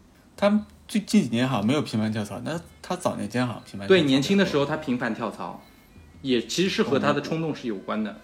[0.41, 3.87] 他最近几年好像没有频繁跳槽，那他早年间好像频繁。
[3.87, 5.61] 对，年轻的时候他频繁跳槽，
[6.23, 8.19] 也其实是和他的冲动是有关的。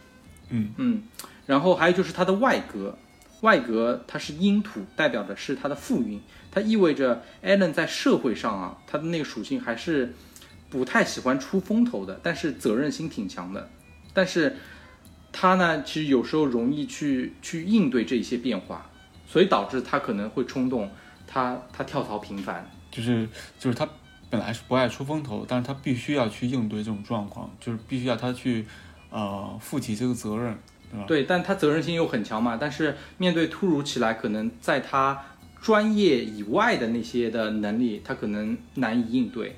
[0.49, 1.03] 嗯嗯，
[1.45, 2.97] 然后还有就是他的外格，
[3.41, 10.15] 外格它是阴土，代表的是他的富运，它意味着 Allen 在社会上啊，他的那个属性还是
[10.71, 13.69] 不太喜欢出风头的，但是责任心挺强的。
[14.11, 14.57] 但是
[15.31, 18.89] 他呢，其实有时候容易去去应对这一些变化，
[19.27, 20.89] 所以导致他可能会冲动，
[21.37, 22.67] 他他跳槽频繁。
[22.89, 23.27] 就是
[23.59, 23.87] 就是他
[24.27, 28.65] 本来是不爱出风头，但是他必须要去应对这种状况，就是必须要他去
[29.11, 30.57] 呃负起这个责任，
[30.91, 31.05] 对吧？
[31.07, 32.57] 对，但他责任心又很强嘛。
[32.59, 35.21] 但是面对突如其来，可能在他
[35.61, 39.55] 专业以外的那些的能力，他可能难以应对，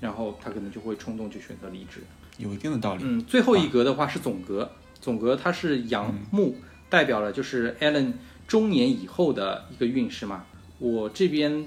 [0.00, 2.00] 然后他可能就会冲动去选择离职。
[2.38, 3.04] 有一定的道理。
[3.06, 4.68] 嗯，最后一格的话是总格，
[5.00, 6.56] 总格它是阳木，
[6.88, 8.14] 代表了就是 Allen
[8.48, 10.44] 中年以后的一个运势嘛。
[10.82, 11.64] 我这边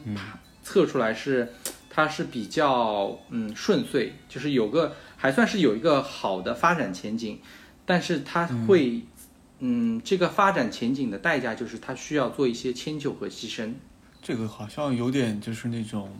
[0.61, 1.53] 测出来是，
[1.89, 7.39] 它是比较嗯顺遂，就是有个还算是有一个好的发展前景，
[7.86, 9.01] 但是它会
[9.59, 13.74] 嗯这个发展前景的代价就是它需要做一些迁就和牺牲。
[14.22, 16.11] 这个好像有点就是那种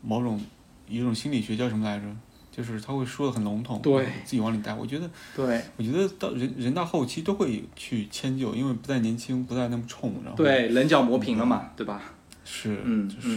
[0.00, 0.40] 某种
[0.88, 2.06] 一种心理学叫什么来着？
[2.54, 4.72] 就是他会说的很笼统，对，自己往里带。
[4.72, 12.00] 我觉得，对我觉得到人人到后期都会去迁就，因为不再年轻，不再那么冲，然后对，棱角磨平了嘛，对吧？
[12.44, 13.28] 是，嗯就是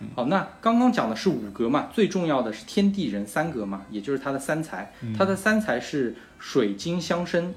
[0.00, 4.92] 嗯好，那刚刚讲的是五格嘛，最重要的是天地人三格嘛，也就是它的三才。
[5.16, 7.54] 它的三才是水金相生，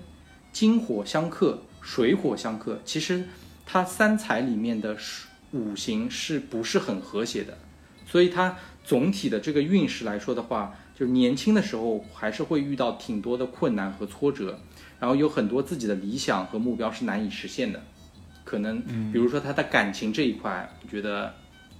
[0.51, 2.79] 金火相克，水火相克。
[2.85, 3.23] 其实
[3.65, 7.57] 它三才里面的水五行是不是很和谐的？
[8.05, 8.55] 所以它
[8.85, 14.59] 总体的这个运势来说的话，就是年轻的时候还是会遇到挺多的困难和挫折，
[14.99, 17.81] 然后有很多自己的理想和目标是难以实现的。
[18.43, 18.79] 可能
[19.11, 21.33] 比如说他的感情这一块，我觉得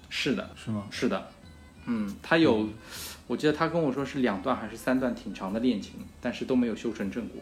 [0.09, 0.87] 是的，是吗？
[0.89, 1.27] 是的，
[1.85, 2.67] 嗯，他有，
[3.27, 7.39] 我记得他跟我说是两段还是三段挺长的恋情，但是都没有修成正果。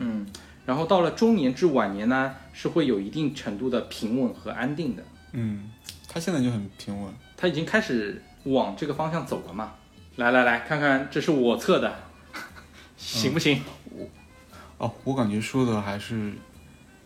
[0.00, 0.26] 嗯，
[0.64, 5.04] 然后到了中年至晚年呢，是会有一定程度的平稳和安定的。
[5.30, 5.70] 嗯，
[6.08, 7.12] 他现在就很平稳。
[7.36, 9.74] 他已经开始往这个方向走了嘛。
[10.16, 11.94] 来来来看看，这是我测的，
[12.96, 13.62] 行不行？
[14.78, 16.32] 哦，我感觉说的还是，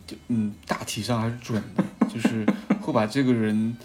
[0.07, 2.45] 就嗯，大体上还是准的， 就是
[2.81, 3.75] 会把这个人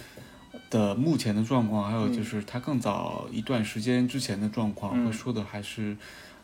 [0.71, 5.97] 的目前的状况，还有就是他更早一段时间之前的状况，嗯会说的还是，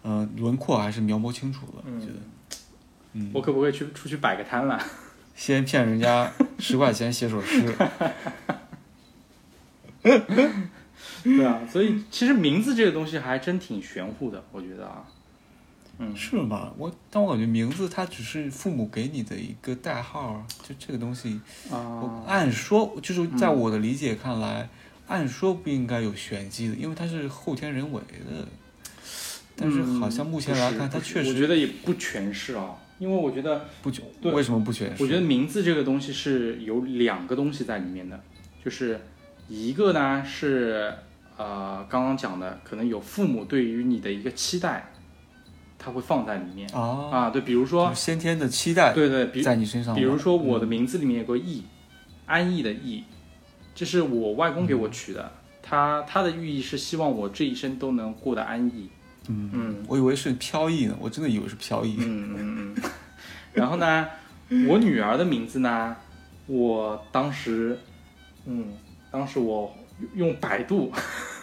[0.03, 1.85] 呃，轮廓还是描摹清楚了。
[1.85, 2.15] 我觉得，
[3.13, 4.81] 嗯，我可不可以去出去摆个摊了？
[5.35, 7.75] 先骗人家十块钱写首诗，
[11.23, 15.05] 对啊，所以其实名字这个东西还真挺玄乎的，我觉得啊。
[15.99, 16.73] 嗯，是吗？
[16.77, 21.41] 我但我感觉名字它只是父母给你的一个代号啊，就这个东西，
[21.71, 24.69] 我啊，按说就是在我的理解看来，
[25.07, 28.47] 按说不应该有玄机的，因为它是后天人为的。
[29.55, 34.03] 但是好像目前来看，它确实我觉得也不全是啊，因为我觉得，不全。
[34.23, 35.03] 为什么不全是？
[35.03, 38.19] 我觉得名字这个东西是有两个东西在里面的，
[38.65, 38.99] 就是
[39.49, 40.93] 一个呢是
[41.37, 44.91] 呃刚刚讲的，可能有父母对于你的一个期待，
[45.79, 49.95] 他会放在里面啊，啊，对，比如说先天的期待对对，比在你身上。
[49.95, 51.65] 比如说我的名字里面有个义，
[52.27, 53.05] 安逸的逸，
[53.75, 55.31] 这是我外公给我取的，
[55.61, 58.89] 他他的寓意是希望我这一生都能过得安逸。
[59.29, 61.97] 嗯嗯我以为是飘逸呢，我真的以为是飘逸。
[61.99, 62.91] 嗯嗯嗯。
[63.53, 64.09] 然后呢，
[64.69, 65.97] 我女儿的名字呢，
[66.47, 67.79] 我当时，
[68.47, 68.67] 嗯，
[69.13, 69.73] 当时我
[70.15, 70.91] 用百度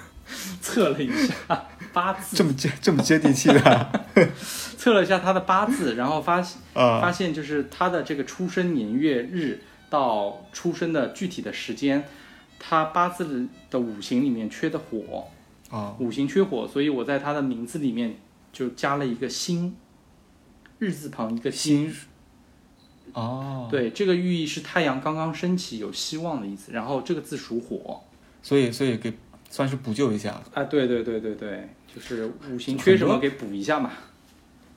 [0.60, 4.04] 测了一下八字，这么接这么接地气的。
[4.78, 7.00] 测了一下他的八字，然后发现啊。
[7.00, 12.04] 发现就是他的这个出生年月日到出生的具体的时间，
[12.60, 15.28] 他八字的五行里面缺的火，
[15.70, 18.18] 啊，五行缺火，所以我在他的名字里面
[18.52, 19.76] 就加了一个辛，
[20.80, 21.96] 日字旁一个辛。
[23.14, 26.72] 哦，对，这个寓意是太阳刚刚升起，有希望的意思。
[26.72, 28.02] 然后这个字属火，
[28.42, 29.14] 所以所以给
[29.50, 30.42] 算是补救一下。
[30.54, 33.92] 啊，对对对对对，就是五行缺什么给补一下嘛。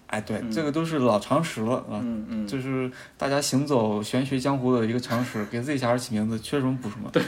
[0.06, 7.10] 哎，对，这个都是老常识了啊，嗯嗯，就是大家行走玄学江湖的一个常识，给自己小孩起名字，缺什么补什么。
[7.10, 7.22] 对，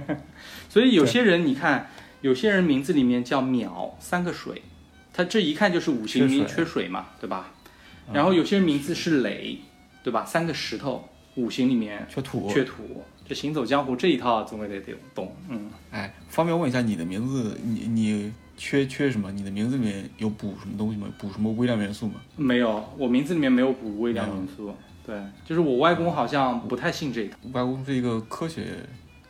[0.70, 1.90] 所以有些人你看，
[2.22, 4.62] 有些人名字里面叫淼，三个水，
[5.12, 7.50] 他这一看就是五行里面缺水嘛，对吧？
[8.12, 9.58] 然后有些人名字是磊，
[10.02, 10.24] 对吧？
[10.24, 13.04] 三个石头，五行里面缺土，缺土。
[13.26, 15.70] 这行走江湖这一套总归得得懂，嗯。
[15.90, 18.32] 哎，方便问一下你的名字，你你。
[18.54, 19.32] 缺缺什么？
[19.32, 21.08] 你的名字里面有补什么东西吗？
[21.18, 22.20] 补什么微量元素吗？
[22.36, 24.72] 没有，我名字里面没有补微量元素。
[25.04, 27.38] 对，就是我外公好像不太信这套。
[27.54, 28.76] 外公是一个科学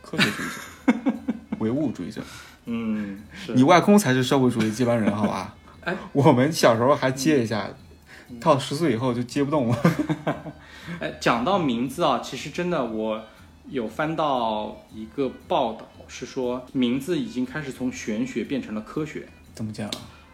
[0.03, 1.13] 科学主义者，
[1.61, 2.21] 唯物主义者。
[2.67, 5.55] 嗯，是你外公才是社会主义接班人，好吧？
[5.83, 7.71] 哎，我们小时候还接一下，
[8.41, 9.79] 到十岁以后就接不动了。
[11.01, 13.23] 哎，讲到名字啊，其实真的我
[13.69, 15.89] 有翻到一个报道。
[16.09, 19.91] 是说名字已经开始从玄学变成了科学，怎么讲？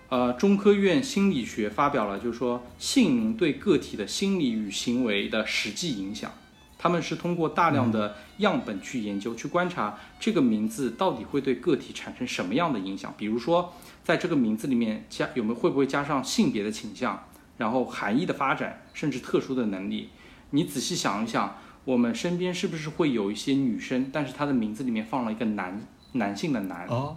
[0.09, 6.33] 呃，中科院心理学发表了，就是说姓名对个体的心理与行为的实际影响。
[6.77, 13.15] 他们是通过大量的样本去研究，去观察这个名字到底会对个体产生什么样的影响。
[13.17, 13.73] 比如说，
[14.03, 17.28] 在这个名字里面加有没有会不会加上性别的倾向，
[17.59, 20.09] 然后含义的发展，甚至特殊的能力。
[20.51, 21.59] 你仔细想一想。
[21.85, 25.81] 我们身边是不是会有一些女生，但是她的名字里面放了一个男，
[26.13, 27.17] 男性的男哦，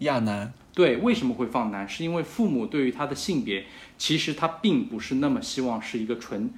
[0.00, 0.52] 亚男。
[0.72, 1.88] 对，为什么会放男？
[1.88, 3.64] 是因为父母对于她的性别，
[3.98, 6.50] 其实她并不是那么希望是一个纯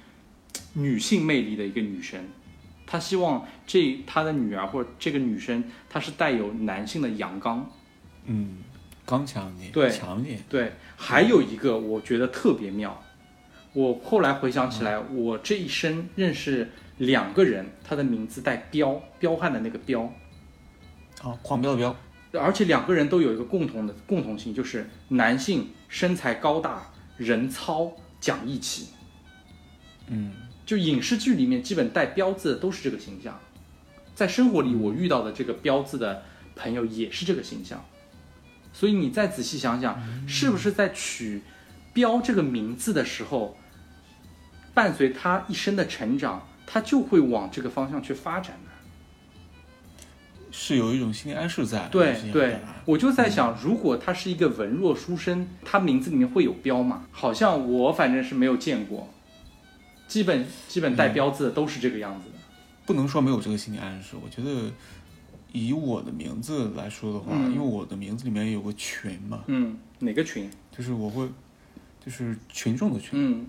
[0.73, 2.23] 女性魅力的一个女生，
[2.85, 7.67] 她希望这她的女儿或者这个女生，她是带有男性的阳刚，
[8.25, 8.57] 嗯，
[9.05, 10.39] 刚强点，对，强烈。
[10.49, 13.03] 对，还有一个我觉得特别妙，
[13.73, 16.69] 我后来回想起来，我这一生认识。
[16.99, 20.03] 两个人，他的名字带彪，彪悍的那个彪，
[21.23, 21.95] 啊，狂飙的彪，
[22.39, 27.91] 而且两个人都有一个共同的共同性，就是男性身材高大，人糙，
[28.21, 28.89] 讲义气。
[30.07, 30.33] 嗯，
[30.67, 33.39] 就影视剧里面基本带彪字的都是这个形象，
[34.13, 36.21] 在生活里我遇到的这个彪字的
[36.55, 37.83] 朋友也是这个形象，
[38.73, 41.41] 所以你再仔细想想，是不是在取
[41.93, 43.55] 彪这个名字的时候，
[44.73, 46.47] 伴随他一生的成长？
[46.65, 48.71] 他就会往这个方向去发展呢，
[50.49, 51.87] 是有一种心理暗示在。
[51.89, 57.05] 对对，我就在想，如果他是一个文弱书生，他名字里面会有标吗？
[57.11, 59.13] 好像我反正是没有见过，
[60.07, 62.35] 基本基本带标字的都是这个样子的。
[62.85, 64.71] 不能说没有这个心理暗示，我觉得
[65.53, 69.45] 以我的名字来说的话，因为我的名字里面有个群嘛。
[69.47, 70.51] 嗯，哪个群？
[70.75, 71.29] 就是我会，
[72.05, 73.11] 就是群众的群。
[73.13, 73.47] 嗯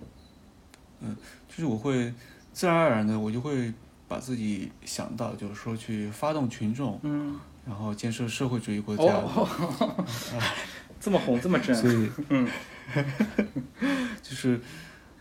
[1.01, 1.17] 嗯，
[1.49, 2.15] 就是我会。
[2.53, 3.75] 自然而然的，我就会
[4.07, 7.37] 把自己想到，就是说去发动群众，嗯，
[7.67, 9.03] 然后建设社会主义国家。
[9.03, 10.07] 哦，
[11.01, 11.75] 这么红，这么正。
[11.75, 12.49] 所以， 嗯，
[14.23, 14.61] 就是，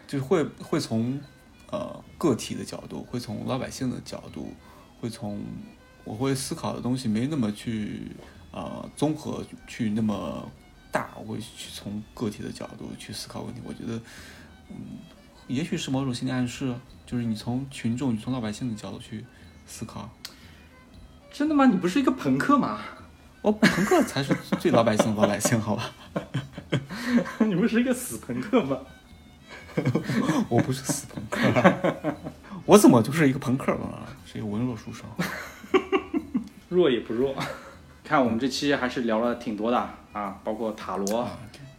[0.05, 1.19] 就是会会从
[1.71, 4.53] 呃个体的角度，会从老百姓的角度，
[5.01, 5.43] 会从
[6.03, 8.11] 我会思考的东西没那么去
[8.51, 10.49] 呃综合去那么
[10.91, 13.61] 大，我会去从个体的角度去思考问题。
[13.63, 13.99] 我觉得，
[14.69, 14.75] 嗯，
[15.47, 16.73] 也许是某种心理暗示。
[17.05, 19.23] 就是你从群众、你从老百姓的角度去
[19.67, 20.09] 思考，
[21.31, 21.65] 真的吗？
[21.65, 22.79] 你不是一个朋克吗？
[23.41, 25.91] 我朋克才是最老百姓的老百姓，好吧？
[27.45, 28.77] 你不是一个死朋克吗？
[30.49, 32.15] 我不是死朋克，
[32.65, 34.07] 我怎么就是一个朋克了？
[34.25, 35.05] 是一个文弱书生，
[36.73, 37.35] 弱也不弱。
[38.03, 41.29] 看我们这期还是聊了挺多的啊，包括塔罗、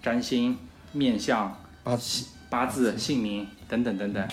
[0.03, 0.57] 占星、
[0.93, 3.47] 面相、八字、八字、姓名。
[3.67, 4.29] 等等等等，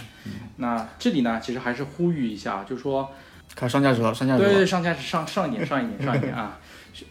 [0.58, 3.10] 那这里呢，其实还是呼吁一下，就是说，
[3.56, 6.60] 看上价值了，上价值了，对对，上价值上上一点，上一点， 上一点啊！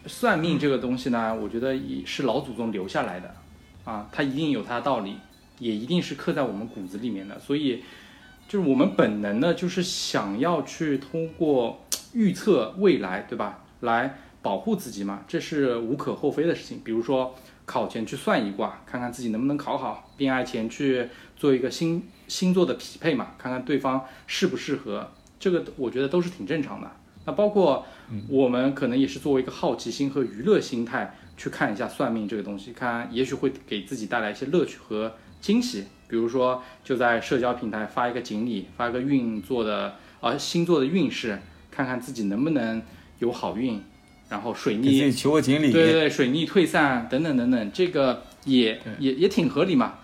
[0.05, 3.33] 算命这个东西呢，我觉得也是老祖宗留下来的，
[3.83, 5.17] 啊，它一定有它的道理，
[5.57, 7.83] 也一定是刻在我们骨子里面的，所以
[8.47, 11.80] 就是我们本能的，就是想要去通过
[12.13, 16.81] 预测未来，对吧，来保护自己嘛，这是无可厚非的事情。
[16.83, 17.35] 比如说
[17.65, 21.07] 考前去算一卦，看看自己能不能考好；恋爱前去
[21.37, 26.91] 做一个星星座的匹配嘛，看看对方适不适合，这个我觉得都是挺正常的。
[27.25, 27.85] 那包括
[28.27, 35.85] 我们可能也是作为一个好奇心和娱乐心态去看一下算命这个东西，看也许会给自己带来一些乐趣和惊喜。
[36.07, 41.39] 比如说就在社交平台发一个锦鲤，发一个运作的啊星座的运势，
[41.71, 42.81] 看看自己能不能
[43.19, 43.81] 有好运，
[44.29, 45.71] 然后水逆，求个锦鲤。
[45.71, 49.95] 对对对，水逆退散等等等等，这个也也也挺合理嘛。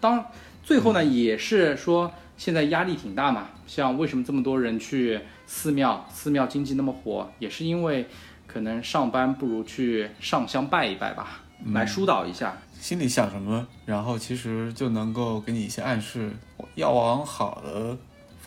[0.00, 0.24] 当
[0.62, 3.48] 最后呢，也是说现在压力挺大嘛。
[3.66, 8.06] 像为什么这么多人去寺庙，寺庙经济那么火，也是因为
[8.46, 11.40] 可能上班不如去上香拜一拜吧，
[11.72, 12.56] 来疏导一下。
[12.78, 16.30] 心里想什么，然后其实就能够给你一些暗示，
[16.76, 17.96] 要往好的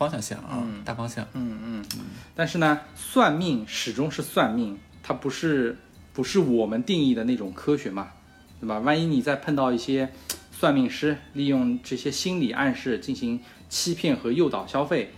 [0.00, 1.26] 方向性啊，嗯大方向。
[1.34, 1.84] 嗯嗯，
[2.34, 5.76] 但是呢，算命始终是算命，它不是
[6.14, 8.08] 不是我们定义的那种科学嘛，
[8.58, 8.78] 对吧？
[8.78, 10.10] 万一你再碰到一些
[10.50, 15.12] 算命师利用这些心理暗示进行欺骗和诱导消费，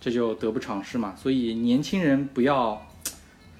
[0.00, 1.14] 这就得不偿失嘛。
[1.16, 2.84] 所以年轻人不要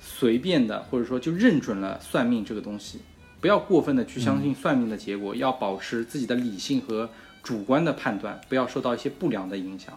[0.01, 3.03] 随便的，或者说就认准了算命这个东西，
[3.41, 7.09] 不要过分的去相信算命的结果，要保持自己的理性和
[7.45, 9.97] 主观的判断，不要受到一些不良的影响。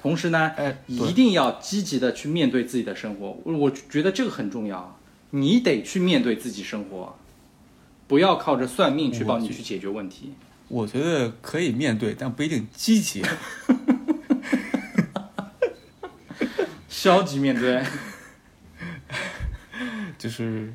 [0.00, 4.98] 同时呢，哎，一，定要积极的去面对自己的生活，我我觉得这个很重要，
[5.28, 7.18] 你得去面对自己生活，
[8.08, 10.32] 不要靠着算命去帮你去解决问题。
[10.68, 13.22] 我觉得可以面对，但不一定积极。
[16.88, 17.82] 消极面对，
[20.16, 20.72] 就是，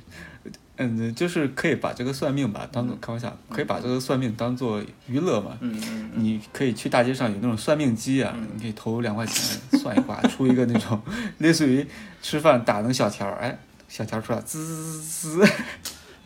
[0.78, 5.58] 嗯，就是可以把这个算命吧当做开玩笑，可以把这个算命当做娱乐嘛。
[5.62, 11.02] 嗯嗯你可以去大街上有那种算命机啊，你可以投两块钱算一卦，出一个那种
[11.38, 11.86] 类似于
[12.22, 13.58] 吃饭打那个小条儿，哎，
[13.88, 15.52] 小条儿出来滋滋滋滋，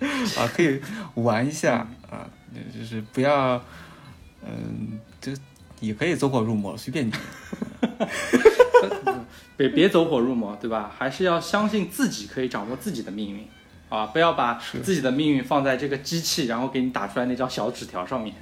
[0.40, 0.82] 啊，可以
[1.16, 2.28] 玩一下啊，
[2.78, 3.62] 就是不要，
[4.44, 5.32] 嗯，就
[5.80, 7.14] 也可以走火入魔，随便你。
[9.56, 10.90] 别别走火入魔，对吧？
[10.98, 13.46] 还是要相信自己可以掌握自己的命运，
[13.90, 18.36] 啊，不要把自己的命运放在这个机器，然后给你打出来那张小纸条上面。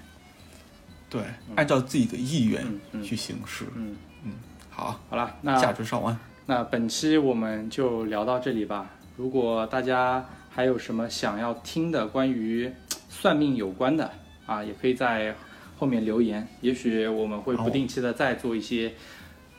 [1.10, 1.22] 对，
[1.56, 2.64] 按照自己的意愿
[3.02, 3.66] 去行事。
[3.76, 4.34] 嗯嗯，
[4.70, 6.18] 好，好了，那价值上万。
[6.46, 8.90] 那本期我们就聊到这里吧。
[9.16, 12.72] 如果大家还有什么想要听的关于
[13.10, 14.12] 算命有关的
[14.46, 15.34] 啊，也可以在
[15.78, 18.94] 后面留言，也许我们会不定期的再做一些，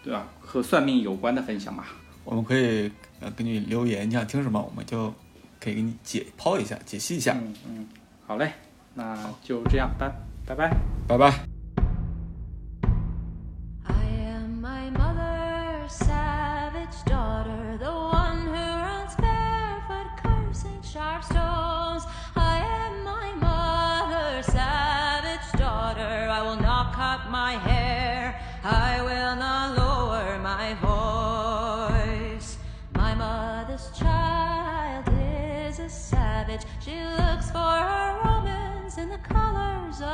[0.04, 0.28] 对吧？
[0.40, 1.88] 和算命有关的分享吧。
[2.24, 5.12] 我们可以呃给你留言，你想听什么，我们就
[5.60, 7.34] 可以给你解剖一下、解析一下。
[7.34, 7.86] 嗯嗯，
[8.26, 8.52] 好嘞，
[8.94, 10.10] 那就这样，拜
[10.46, 10.70] 拜拜。
[11.06, 11.28] 拜拜。
[11.30, 11.57] I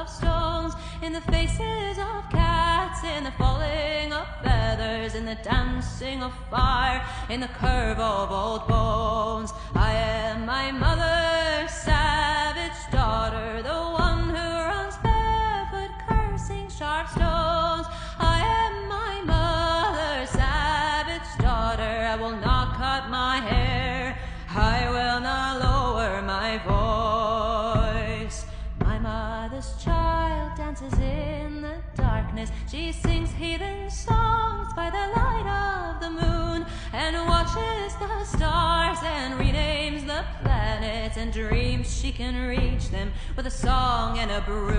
[0.05, 6.23] of stones, in the faces of cats, in the falling of feathers, in the dancing
[6.23, 9.53] of fire, in the curve of old bones.
[9.75, 14.24] I am my mother's savage daughter, the one
[41.17, 44.75] and dreams she can reach them with a song and a broom.